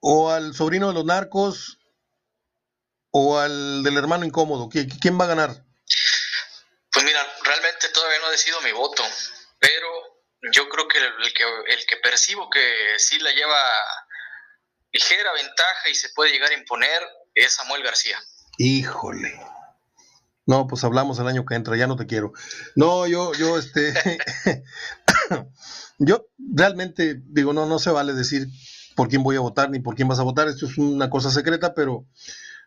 [0.00, 1.78] ¿O al sobrino de los narcos?
[3.10, 4.68] ¿O al del hermano incómodo?
[4.68, 5.64] ¿Quién va a ganar?
[6.92, 9.02] Pues mira, realmente todavía no ha decidido mi voto,
[9.58, 9.88] pero
[10.52, 13.58] yo creo que el, que el que percibo que sí la lleva
[14.92, 17.02] ligera ventaja y se puede llegar a imponer
[17.34, 18.18] es Samuel García.
[18.58, 19.38] Híjole.
[20.46, 22.32] No, pues hablamos el año que entra, ya no te quiero.
[22.74, 23.94] No, yo, yo, este,
[25.98, 28.48] yo realmente digo, no, no se vale decir
[28.96, 30.48] por quién voy a votar ni por quién vas a votar.
[30.48, 32.06] Esto es una cosa secreta, pero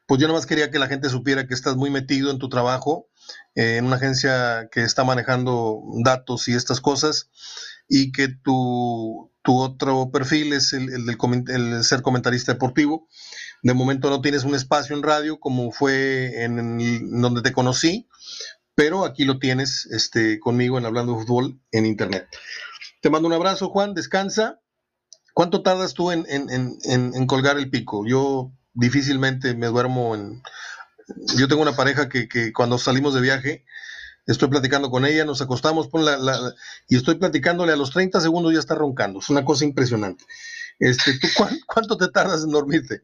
[0.06, 2.50] pues yo nada más quería que la gente supiera que estás muy metido en tu
[2.50, 3.08] trabajo,
[3.56, 7.30] eh, en una agencia que está manejando datos y estas cosas,
[7.88, 11.18] y que tu, tu otro perfil es el, el,
[11.48, 13.08] el, ser comentarista deportivo.
[13.62, 18.10] De momento no tienes un espacio en radio como fue en donde te conocí,
[18.76, 22.28] pero aquí lo tienes este, conmigo en Hablando de Fútbol en Internet.
[23.02, 24.60] Te mando un abrazo, Juan, descansa.
[25.34, 28.06] ¿Cuánto tardas tú en, en, colgar el pico?
[28.08, 30.42] Yo difícilmente me duermo en...
[31.38, 33.66] Yo tengo una pareja que, que cuando salimos de viaje,
[34.26, 36.54] estoy platicando con ella, nos acostamos pon la, la,
[36.88, 39.20] y estoy platicándole a los 30 segundos ya está roncando.
[39.20, 40.24] Es una cosa impresionante.
[40.80, 41.28] Este, ¿tú
[41.68, 43.02] cuánto te tardas en dormirte?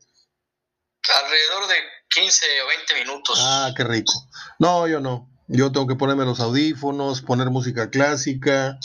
[1.23, 1.75] Alrededor de
[2.09, 3.39] 15 o 20 minutos.
[3.41, 4.13] Ah, qué rico.
[4.59, 5.28] No, yo no.
[5.49, 8.79] Yo tengo que ponerme los audífonos, poner música clásica,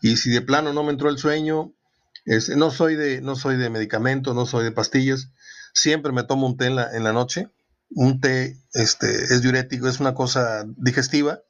[0.00, 1.74] y si de plano no me entró el sueño,
[2.24, 5.28] es, no, soy de, no soy de medicamentos, no soy de pastillas,
[5.74, 7.48] siempre me tomo un té en la, en la noche.
[7.92, 11.40] Un té este, es diurético, es una cosa digestiva.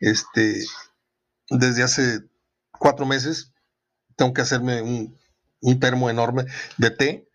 [0.00, 0.64] Este,
[1.48, 2.20] desde hace
[2.78, 3.52] cuatro meses
[4.16, 5.18] tengo que hacerme un,
[5.60, 6.44] un termo enorme
[6.76, 7.28] de té.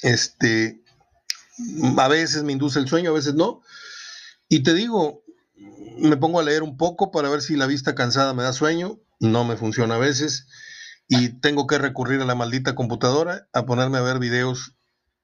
[0.00, 0.82] Este,
[1.98, 3.62] a veces me induce el sueño, a veces no.
[4.48, 5.22] Y te digo,
[5.98, 9.00] me pongo a leer un poco para ver si la vista cansada me da sueño,
[9.20, 10.46] no me funciona a veces,
[11.08, 14.74] y tengo que recurrir a la maldita computadora a ponerme a ver videos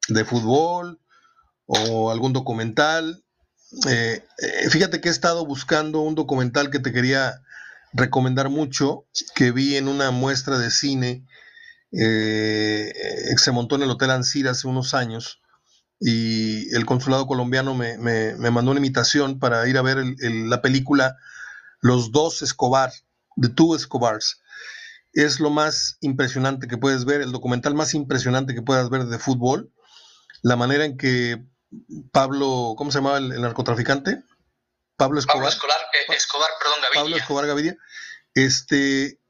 [0.09, 1.01] de fútbol
[1.67, 3.25] o algún documental.
[3.89, 7.43] Eh, eh, fíjate que he estado buscando un documental que te quería
[7.93, 11.27] recomendar mucho, que vi en una muestra de cine,
[11.93, 12.93] eh,
[13.37, 15.42] se montó en el Hotel Ansir hace unos años,
[16.05, 17.97] y el consulado colombiano me,
[18.37, 21.17] mandó una invitación para ir a ver la película
[21.81, 22.93] Los dos Escobar,
[23.37, 24.43] The Two Escobars.
[25.13, 29.19] Es lo más impresionante que puedes ver, el documental más impresionante que puedas ver de
[29.19, 29.71] fútbol.
[30.43, 31.45] La manera en que
[32.11, 34.25] Pablo, ¿cómo se llamaba el, narcotraficante?
[34.97, 35.53] Pablo Escobar.
[35.53, 35.77] Pablo
[36.09, 37.01] eh, Escobar, perdón, Gaviria.
[37.01, 37.77] Pablo Escobar Gaviria.
[38.35, 39.21] Este,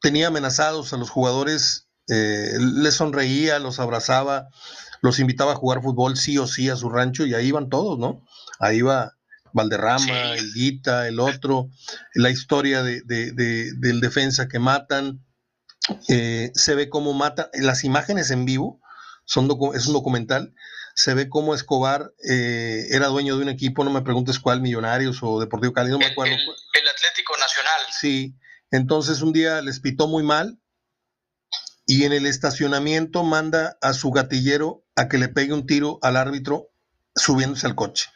[0.00, 4.48] tenía amenazados a los jugadores, eh, les sonreía, los abrazaba,
[5.00, 7.98] los invitaba a jugar fútbol sí o sí a su rancho y ahí iban todos,
[7.98, 8.24] ¿no?
[8.58, 9.14] Ahí va
[9.52, 11.70] Valderrama, el Guita, el otro,
[12.14, 15.24] la historia de, del defensa que matan,
[16.08, 18.80] eh, se ve cómo mata, las imágenes en vivo,
[19.24, 20.54] son es un documental,
[20.94, 25.22] se ve cómo Escobar eh, era dueño de un equipo, no me preguntes cuál, Millonarios
[25.22, 26.34] o Deportivo Cali, no me acuerdo.
[26.34, 27.80] El, el Atlético Nacional.
[27.98, 28.36] Sí,
[28.70, 30.58] entonces un día les pitó muy mal,
[31.90, 36.16] y en el estacionamiento manda a su gatillero a que le pegue un tiro al
[36.16, 36.70] árbitro
[37.14, 38.10] subiéndose al coche.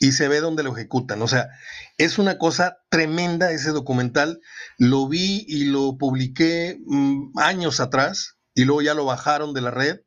[0.00, 1.22] Y se ve donde lo ejecutan.
[1.22, 1.48] O sea,
[1.96, 4.40] es una cosa tremenda ese documental.
[4.78, 9.70] Lo vi y lo publiqué mm, años atrás y luego ya lo bajaron de la
[9.70, 10.00] red.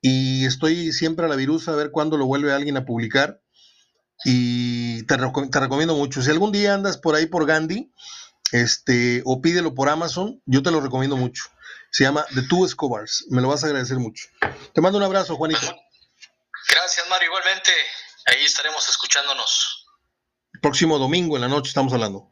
[0.00, 3.42] Y estoy siempre a la virusa a ver cuándo lo vuelve alguien a publicar.
[4.24, 6.22] Y te, te recomiendo mucho.
[6.22, 7.92] Si algún día andas por ahí por Gandhi,
[8.52, 11.44] este, o pídelo por Amazon, yo te lo recomiendo mucho.
[11.90, 13.26] Se llama The Two Escobars.
[13.30, 14.26] Me lo vas a agradecer mucho.
[14.74, 15.60] Te mando un abrazo, Juanito.
[16.68, 17.28] Gracias, Mario.
[17.28, 17.70] Igualmente,
[18.26, 19.86] ahí estaremos escuchándonos.
[20.60, 22.30] Próximo domingo en la noche estamos hablando.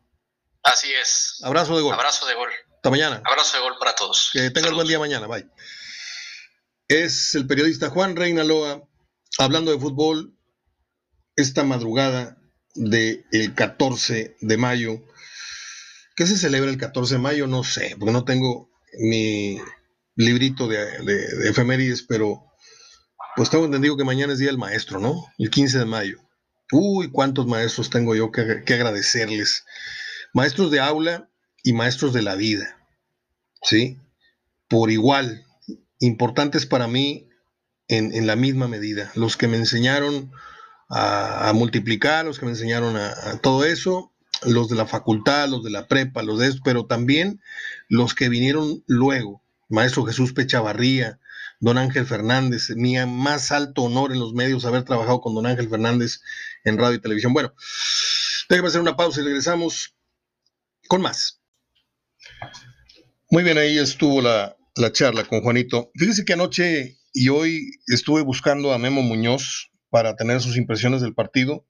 [0.62, 1.40] Así es.
[1.42, 1.94] Abrazo de gol.
[1.94, 2.50] Abrazo de gol.
[2.74, 3.22] Hasta mañana.
[3.24, 4.30] Abrazo de gol para todos.
[4.32, 5.26] Que tengas buen día mañana.
[5.26, 5.48] Bye.
[6.88, 8.82] Es el periodista Juan Reinaloa
[9.38, 10.36] hablando de fútbol
[11.36, 12.36] esta madrugada
[12.74, 15.02] del 14 de mayo.
[16.14, 17.46] ¿Qué se celebra el 14 de mayo?
[17.46, 19.61] No sé, porque no tengo mi
[20.16, 22.44] librito de, de, efemérides, pero
[23.36, 25.26] pues tengo entendido que mañana es Día del Maestro, ¿no?
[25.38, 26.26] El 15 de mayo.
[26.72, 29.64] Uy, cuántos maestros tengo yo que, agradecerles.
[30.32, 31.28] Maestros de aula
[31.62, 32.78] y maestros de la vida,
[33.62, 34.01] ¿sí?
[34.68, 35.44] Por igual,
[36.01, 37.28] importantes para mí
[37.88, 39.12] en, la misma medida.
[39.14, 40.32] Los que me enseñaron
[40.88, 44.12] a, multiplicar, los que me enseñaron a, a todo eso,
[44.44, 47.40] los de la facultad, los de la prepa, los de esto, pero también
[47.89, 51.18] los que vinieron luego, Maestro Jesús Pechavarría,
[51.59, 55.70] Don Ángel Fernández, mi más alto honor en los medios haber trabajado con Don Ángel
[55.70, 56.20] Fernández
[56.64, 57.32] en radio y televisión.
[57.32, 57.55] Bueno,
[58.49, 59.97] déjame hacer una pausa y regresamos
[60.87, 61.41] con más.
[63.30, 65.91] Muy bien, ahí estuvo la, la charla con Juanito.
[65.95, 71.14] Fíjese que anoche y hoy estuve buscando a Memo Muñoz para tener sus impresiones del
[71.14, 71.66] partido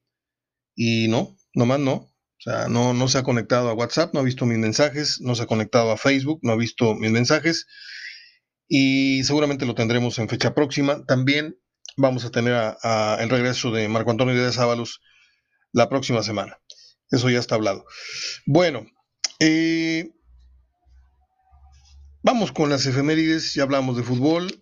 [0.75, 2.11] y no, nomás no.
[2.39, 5.35] O sea, no, no se ha conectado a WhatsApp, no ha visto mis mensajes, no
[5.35, 7.67] se ha conectado a Facebook, no ha visto mis mensajes
[8.69, 11.05] y seguramente lo tendremos en fecha próxima.
[11.07, 11.59] También
[11.97, 15.01] vamos a tener a, el regreso de Marco Antonio Díaz Ábalos
[15.73, 16.59] la próxima semana.
[17.11, 17.85] Eso ya está hablado.
[18.45, 18.87] Bueno,
[19.41, 20.11] eh,
[22.23, 24.61] vamos con las efemérides, ya hablamos de fútbol.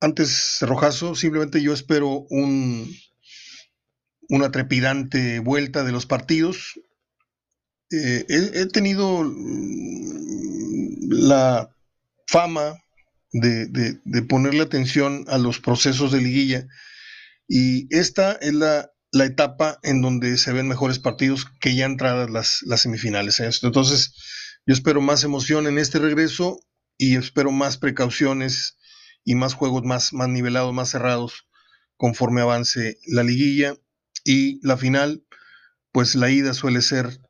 [0.00, 2.90] Antes, Rojazo, simplemente yo espero un,
[4.28, 6.80] una trepidante vuelta de los partidos.
[7.90, 9.24] Eh, he, tenido
[11.08, 11.70] la
[12.26, 12.82] fama
[13.32, 16.66] de, ponerle atención a los procesos de liguilla
[17.46, 22.62] y esta es la, etapa en donde se ven mejores partidos que ya entradas las,
[22.62, 23.38] las semifinales.
[23.38, 23.48] ¿eh?
[23.62, 24.12] Entonces,
[24.66, 26.58] yo espero más emoción en este regreso
[26.98, 28.76] y espero más precauciones
[29.24, 31.46] y más juegos más nivelados, más cerrados
[31.96, 33.76] conforme avance la liguilla
[34.24, 35.24] y la final,
[35.92, 37.20] pues la ida suele ser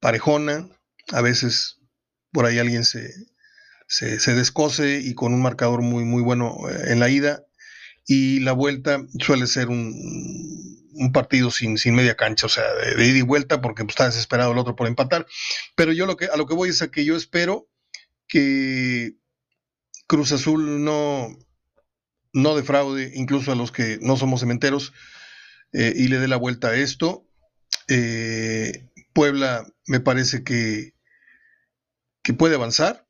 [0.00, 0.68] parejona,
[1.12, 1.78] a veces
[2.32, 3.10] por ahí alguien se,
[3.86, 7.44] se, descose y con un marcador muy, muy bueno eh, en la ida,
[8.06, 9.94] y la vuelta suele ser un,
[10.94, 14.06] un partido sin, sin, media cancha, o sea, de, ida y vuelta, porque pues, está
[14.06, 15.26] desesperado el otro por empatar.
[15.74, 17.68] Pero yo lo que, a lo que voy es a que yo espero
[18.28, 19.14] que
[20.06, 21.28] Cruz Azul no,
[22.32, 24.92] no defraude, incluso a los que no somos cementeros,
[25.74, 27.28] eh, y le dé la vuelta a esto.
[27.88, 30.94] Eh, Puebla me parece que,
[32.22, 33.06] que puede avanzar.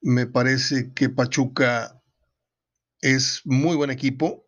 [0.00, 2.00] Me parece que Pachuca
[3.00, 4.46] es muy buen equipo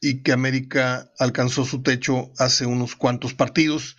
[0.00, 3.96] y que América alcanzó su techo hace unos cuantos partidos.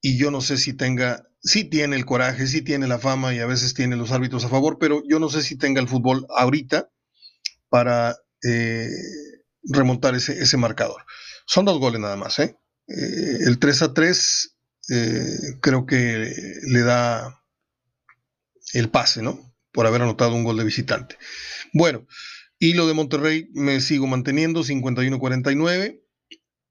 [0.00, 3.40] Y yo no sé si tenga, sí tiene el coraje, sí tiene la fama y
[3.40, 6.26] a veces tiene los árbitros a favor, pero yo no sé si tenga el fútbol
[6.36, 6.88] ahorita
[7.68, 8.88] para eh,
[9.64, 11.04] remontar ese, ese marcador.
[11.50, 12.56] Son dos goles nada más, ¿eh?
[12.86, 14.56] eh el 3 a 3
[14.90, 15.24] eh,
[15.60, 16.32] creo que
[16.62, 17.42] le da
[18.72, 19.52] el pase, ¿no?
[19.72, 21.18] Por haber anotado un gol de visitante.
[21.72, 22.06] Bueno,
[22.60, 26.00] y lo de Monterrey me sigo manteniendo, 51-49.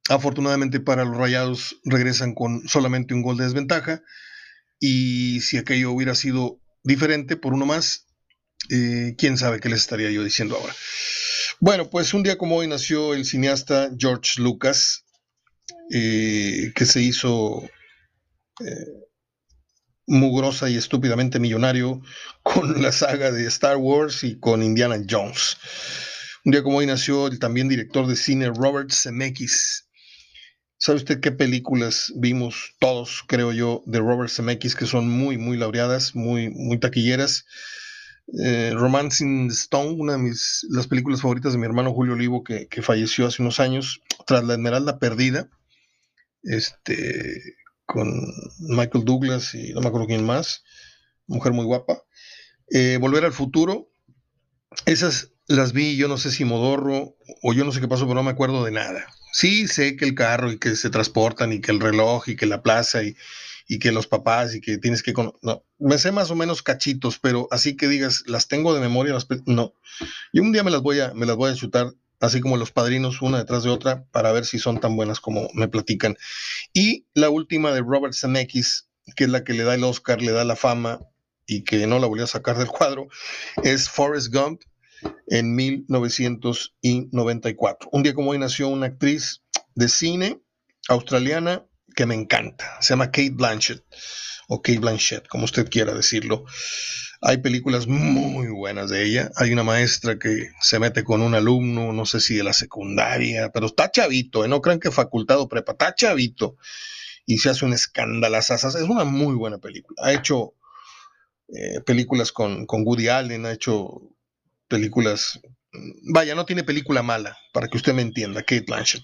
[0.07, 4.01] Afortunadamente para los Rayados regresan con solamente un gol de desventaja.
[4.79, 8.07] Y si aquello hubiera sido diferente por uno más,
[8.69, 10.73] eh, quién sabe qué les estaría yo diciendo ahora.
[11.61, 15.03] Bueno, pues un día como hoy nació el cineasta George Lucas,
[15.91, 17.63] eh, que se hizo
[18.65, 18.85] eh,
[20.07, 22.01] mugrosa y estúpidamente millonario
[22.43, 25.57] con la saga de Star Wars y con Indiana Jones.
[26.45, 29.89] Un día como hoy nació el también director de cine Robert Zemeckis.
[30.77, 35.57] ¿Sabe usted qué películas vimos todos, creo yo, de Robert Zemeckis que son muy, muy
[35.57, 37.43] laureadas, muy, muy taquilleras?
[38.37, 42.67] Eh, Romancing Stone, una de mis, las películas favoritas de mi hermano Julio Olivo, que,
[42.81, 45.49] falleció hace unos años, tras La Esmeralda Perdida,
[46.43, 47.55] este,
[47.85, 48.07] con
[48.59, 50.63] Michael Douglas y no me acuerdo quién más,
[51.27, 52.03] mujer muy guapa.
[52.71, 53.91] Eh, Volver al futuro,
[54.85, 58.15] esas las vi, yo no sé si Modorro o yo no sé qué pasó, pero
[58.15, 59.07] no me acuerdo de nada.
[59.33, 62.45] Sí sé que el carro y que se transportan y que el reloj y que
[62.45, 63.15] la plaza y,
[63.69, 65.13] y que los papás y que tienes que...
[65.13, 69.13] No, me sé más o menos cachitos, pero así que digas, las tengo de memoria,
[69.13, 69.75] las, no.
[70.33, 72.71] Y un día me las voy a, me las voy a chutar así como los
[72.71, 76.17] padrinos, una detrás de otra, para ver si son tan buenas como me platican.
[76.73, 80.31] Y la última de Robert Zemeckis, que es la que le da el Oscar, le
[80.31, 81.01] da la fama
[81.45, 83.07] y que no la volvió a sacar del cuadro,
[83.63, 84.63] es Forrest Gump
[85.27, 87.89] en 1994.
[87.91, 89.43] Un día como hoy nació una actriz
[89.75, 90.41] de cine
[90.87, 91.68] australiana
[91.99, 92.77] que me encanta.
[92.79, 93.83] Se llama Kate Blanchett,
[94.47, 96.45] o Kate Blanchett, como usted quiera decirlo.
[97.19, 99.29] Hay películas muy buenas de ella.
[99.35, 103.51] Hay una maestra que se mete con un alumno, no sé si de la secundaria,
[103.51, 104.47] pero está chavito, ¿eh?
[104.47, 106.55] no crean que facultad o prepa, está chavito.
[107.25, 108.37] Y se hace un escándalo.
[108.37, 110.01] Es una muy buena película.
[110.01, 110.53] Ha hecho
[111.49, 114.03] eh, películas con, con Woody Allen, ha hecho
[114.69, 115.41] películas
[115.71, 119.03] Vaya, no tiene película mala, para que usted me entienda, Kate Blanchett.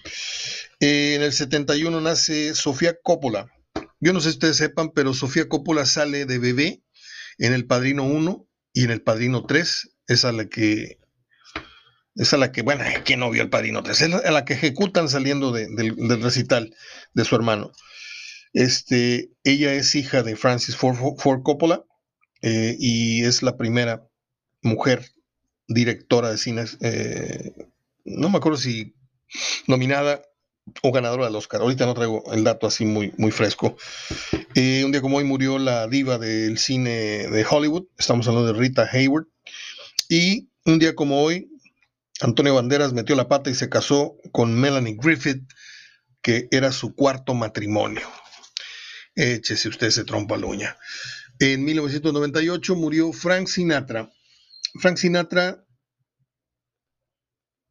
[0.80, 3.46] Eh, en el 71 nace Sofía Coppola.
[4.00, 6.82] Yo no sé si ustedes sepan, pero Sofía Coppola sale de bebé
[7.38, 9.90] en El Padrino 1 y en El Padrino 3.
[10.08, 10.98] Es a la que.
[12.16, 14.00] Es a la que, bueno, ¿quién no vio El Padrino 3?
[14.00, 16.74] Es a la que ejecutan saliendo del recital
[17.14, 17.72] de su hermano.
[18.52, 20.98] Este, ella es hija de Francis Ford,
[21.42, 21.84] Coppola
[22.40, 24.08] eh, y es la primera
[24.62, 25.04] mujer
[25.68, 27.52] directora de cines, eh,
[28.04, 28.94] no me acuerdo si
[29.66, 30.22] nominada
[30.82, 31.60] o ganadora del Oscar.
[31.60, 33.76] Ahorita no traigo el dato así muy, muy fresco.
[34.32, 38.88] Un día como hoy murió la diva del cine de Hollywood, estamos hablando de Rita
[38.90, 39.26] Hayward.
[40.08, 41.50] Y un día como hoy,
[42.20, 45.42] Antonio Banderas metió la pata y se casó con Melanie Griffith,
[46.22, 48.08] que era su cuarto matrimonio.
[49.14, 50.76] Échese usted ese trompa uña.
[51.38, 54.10] En 1998 murió Frank Sinatra,
[54.80, 55.64] Frank Sinatra,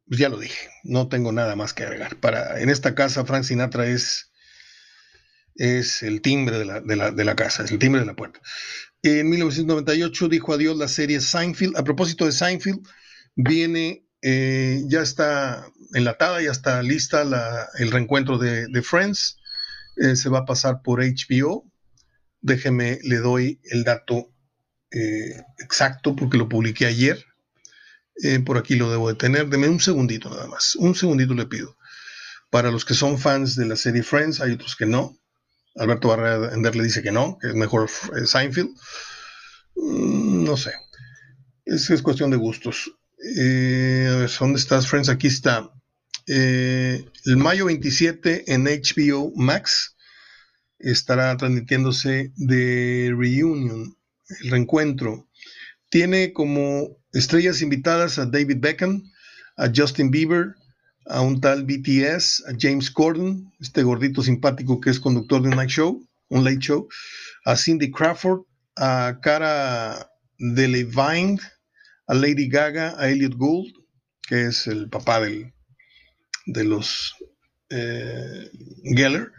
[0.06, 2.16] pues ya lo dije, no tengo nada más que agregar.
[2.16, 4.30] Para, en esta casa, Frank Sinatra es,
[5.56, 8.40] es el timbre de la, casa, es el timbre de la puerta.
[9.02, 11.76] En 1998 dijo adiós la serie Seinfeld.
[11.76, 12.86] A propósito de Seinfeld,
[13.34, 17.22] viene, eh, ya está enlatada, ya está lista
[17.78, 19.38] el reencuentro de, Friends.
[19.96, 21.70] Eh, se va a pasar por HBO.
[22.40, 24.35] Déjeme, le doy el dato
[24.90, 27.24] eh, exacto porque lo publiqué ayer.
[28.44, 29.48] por aquí lo debo de tener.
[29.48, 30.76] Deme un segundito nada más.
[30.76, 31.76] Un segundito le pido.
[32.50, 35.18] Para los que son fans de la serie Friends, hay otros que no.
[35.76, 38.70] Alberto Barrera le dice que no, que es mejor eh, Seinfeld.
[39.76, 40.72] Mm, no sé.
[41.64, 42.90] Es, es cuestión de gustos.
[43.36, 45.08] Eh, a ver, ¿dónde estás, Friends?
[45.08, 45.70] Aquí está.
[46.26, 49.96] Eh, el mayo 27 en HBO Max
[50.78, 53.96] estará transmitiéndose de Reunion,
[54.28, 55.28] el reencuentro.
[55.88, 59.02] Tiene como estrellas invitadas a David Beckham,
[59.56, 60.54] a Justin Bieber,
[61.06, 65.56] a un tal BTS, a James Corden, este gordito simpático que es conductor de un
[65.56, 66.88] night show, un late show,
[67.44, 68.42] a Cindy Crawford,
[68.76, 71.38] a Cara Delevingne,
[72.08, 73.72] a Lady Gaga, a Elliot Gould,
[74.22, 75.52] que es el papá del,
[76.46, 77.14] de los
[77.70, 78.50] eh,
[78.82, 79.32] Geller,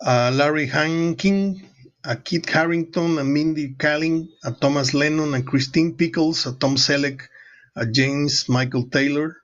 [0.00, 1.73] a Larry Hankin,
[2.04, 7.30] a Kit Harrington, a Mindy Kaling, a Thomas Lennon, a Christine Pickles, a Tom Selleck,
[7.74, 9.36] a James Michael Taylor,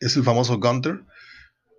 [0.00, 1.04] es el famoso Gunter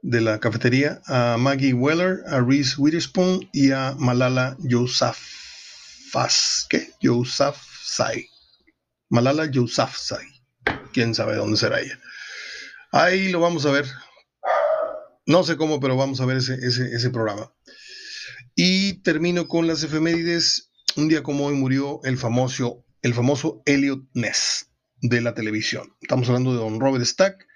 [0.02, 5.20] de la cafetería, a Maggie Weller, a Reese Witherspoon y a Malala Yousafzai.
[7.02, 8.30] Yousafzai.
[9.10, 10.26] Malala Yousafzai.
[10.94, 12.00] Quién sabe dónde será ella.
[12.92, 13.86] Ahí lo vamos a ver.
[15.26, 17.52] No sé cómo, pero vamos a ver ese, ese programa.
[18.62, 20.70] Y termino con las efemérides.
[20.98, 24.70] Un día como hoy murió el famoso, el famoso Elliot Ness
[25.02, 25.96] de la televisión.
[26.02, 27.48] Estamos hablando de don Robert Stack,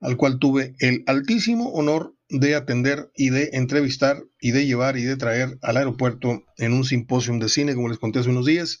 [0.00, 5.02] al cual tuve el altísimo honor de atender y de entrevistar y de llevar y
[5.02, 8.80] de traer al aeropuerto en un simposio de cine, como les conté hace unos días,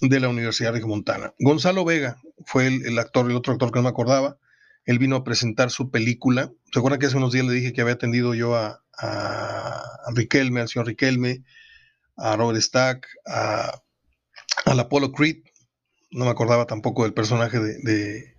[0.00, 1.34] de la Universidad de Montana.
[1.40, 4.38] Gonzalo Vega fue el, actor, el otro actor que no me acordaba.
[4.84, 6.52] Él vino a presentar su película.
[6.72, 8.84] ¿Se acuerdan que hace unos días le dije que había atendido yo a,
[10.14, 11.44] Riquelme, al señor Riquelme,
[12.16, 13.82] a Robert Stack, a,
[14.64, 15.42] al Apollo Creed?
[16.10, 18.38] No me acordaba tampoco del personaje de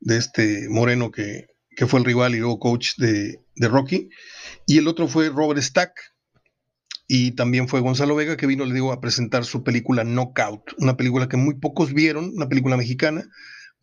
[0.00, 1.46] de este Moreno que,
[1.88, 4.08] fue el rival y luego coach de, Rocky.
[4.66, 5.92] Y el otro fue Robert Stack.
[7.08, 10.96] Y también fue Gonzalo Vega que vino, le digo, a presentar su película Knockout, una
[10.96, 13.28] película que muy pocos vieron, una película mexicana.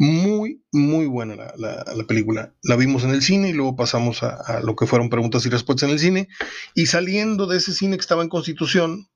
[0.03, 2.53] Muy, muy buena la, película.
[2.61, 5.87] La vimos en el cine y luego pasamos a, lo que fueron preguntas y respuestas
[5.87, 6.27] en el cine.
[6.75, 9.07] Y saliendo de ese cine que estaba en Constitución,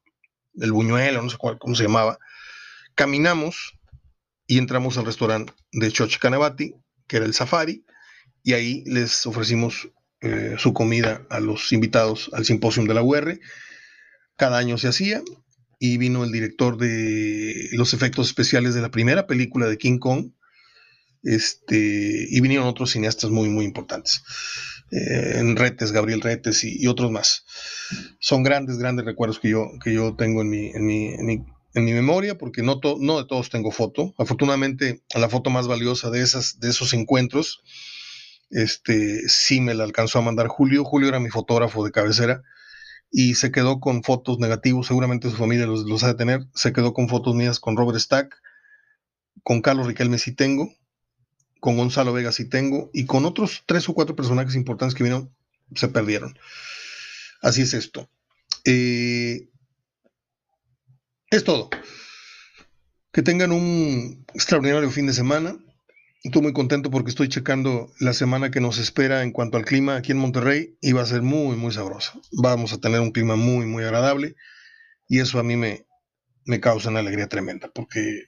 [0.55, 2.19] el Buñuelo, no sé cuál, cómo se llamaba,
[2.95, 3.77] caminamos
[4.47, 6.73] y entramos al restaurante de Choch Canavati
[7.07, 7.85] que era el Safari,
[8.43, 9.89] y ahí les ofrecimos
[10.21, 13.39] eh, su comida a los invitados al simposio de la UR.
[14.35, 15.21] Cada año se hacía
[15.79, 20.31] y vino el director de los efectos especiales de la primera película de King Kong,
[21.27, 24.23] este, y vinieron otros cineastas muy, muy importantes.
[24.91, 27.43] Eh, en Retes, Gabriel Retes y, otros más.
[28.19, 31.91] Son grandes, grandes recuerdos que yo, que yo tengo en mi, en mi, en mi
[31.91, 34.15] memoria, porque no, no de todos tengo foto.
[34.17, 37.61] Afortunadamente, la foto más valiosa de, esas, de esos encuentros,
[38.49, 40.85] este, sí me la alcanzó a mandar Julio.
[40.85, 42.41] Julio era mi fotógrafo de cabecera
[43.11, 46.45] y se quedó con fotos negativos, seguramente su familia los, los ha de tener.
[46.55, 48.33] Se quedó con fotos mías con Robert Stack,
[49.43, 50.71] con Carlos Riquelme sí tengo,
[51.59, 55.31] con Gonzalo Vega sí tengo, y con otros tres o cuatro personajes importantes que vino,
[55.75, 56.37] se perdieron.
[57.41, 58.09] Así es esto.
[58.65, 59.49] Eh,
[61.29, 61.69] es todo.
[63.11, 65.57] Que tengan un extraordinario fin de semana.
[66.23, 69.95] Estoy muy contento porque estoy checando la semana que nos espera en cuanto al clima
[69.95, 72.13] aquí en Monterrey y va a ser muy, muy sabrosa.
[72.31, 74.35] Vamos a tener un clima muy, muy agradable
[75.07, 75.85] y eso a mí me,
[76.45, 78.25] me causa una alegría tremenda porque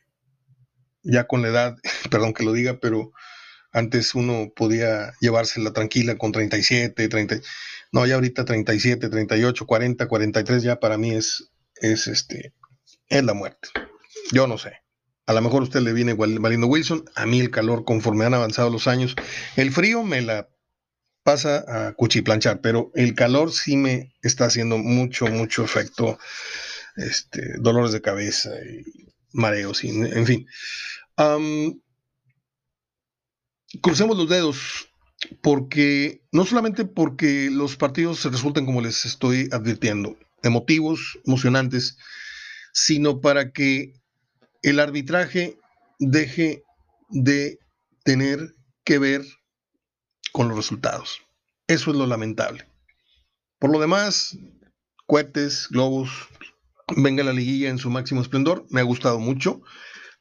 [1.04, 1.78] ya con la edad,
[2.12, 3.12] perdón que lo diga, pero
[3.72, 7.41] antes uno podía llevársela tranquila con 37, 30,
[7.91, 12.54] no, ya ahorita 37, 38, 40, 43 ya para mí es, es este,
[13.08, 13.70] es la muerte.
[14.32, 14.74] Yo no sé.
[15.26, 17.06] A lo mejor a usted le viene valiendo Wilson.
[17.16, 19.16] A mí el calor, conforme han avanzado los años,
[19.56, 20.50] el frío me la
[21.24, 26.18] pasa a cuchiplanchar, pero el calor sí me está haciendo mucho, mucho efecto.
[26.95, 30.48] Este, dolores de cabeza y mareos, en fin.
[33.82, 34.90] crucemos los dedos,
[35.42, 41.98] porque no solamente porque los partidos se resulten como les estoy advirtiendo, emotivos, emocionantes,
[42.74, 43.94] sino para que
[44.62, 45.58] el arbitraje
[46.00, 46.64] deje
[47.10, 47.60] de
[48.04, 49.24] tener que ver
[50.32, 51.22] con los resultados.
[51.68, 52.68] Eso es lo lamentable.
[53.60, 54.38] Por lo demás,
[55.06, 56.10] cohetes, globos,
[56.96, 58.66] venga la liguilla en su máximo esplendor.
[58.70, 59.62] Me ha gustado mucho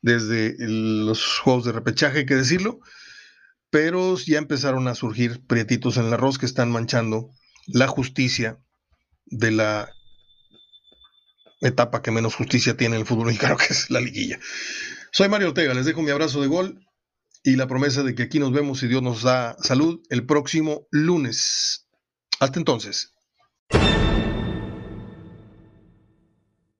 [0.03, 2.81] desde los juegos de repechaje, hay que decirlo.
[3.71, 7.31] Pero ya empezaron a surgir prietitos en el arroz que están manchando
[7.67, 8.59] la justicia
[9.27, 9.91] de la
[11.61, 14.39] etapa que menos justicia tiene el fútbol mexicano, que es la liguilla.
[15.13, 16.81] Soy Mario Ortega, les dejo mi abrazo de gol
[17.43, 20.87] y la promesa de que aquí nos vemos y Dios nos da salud el próximo
[20.91, 21.89] lunes.
[22.41, 23.15] Hasta entonces.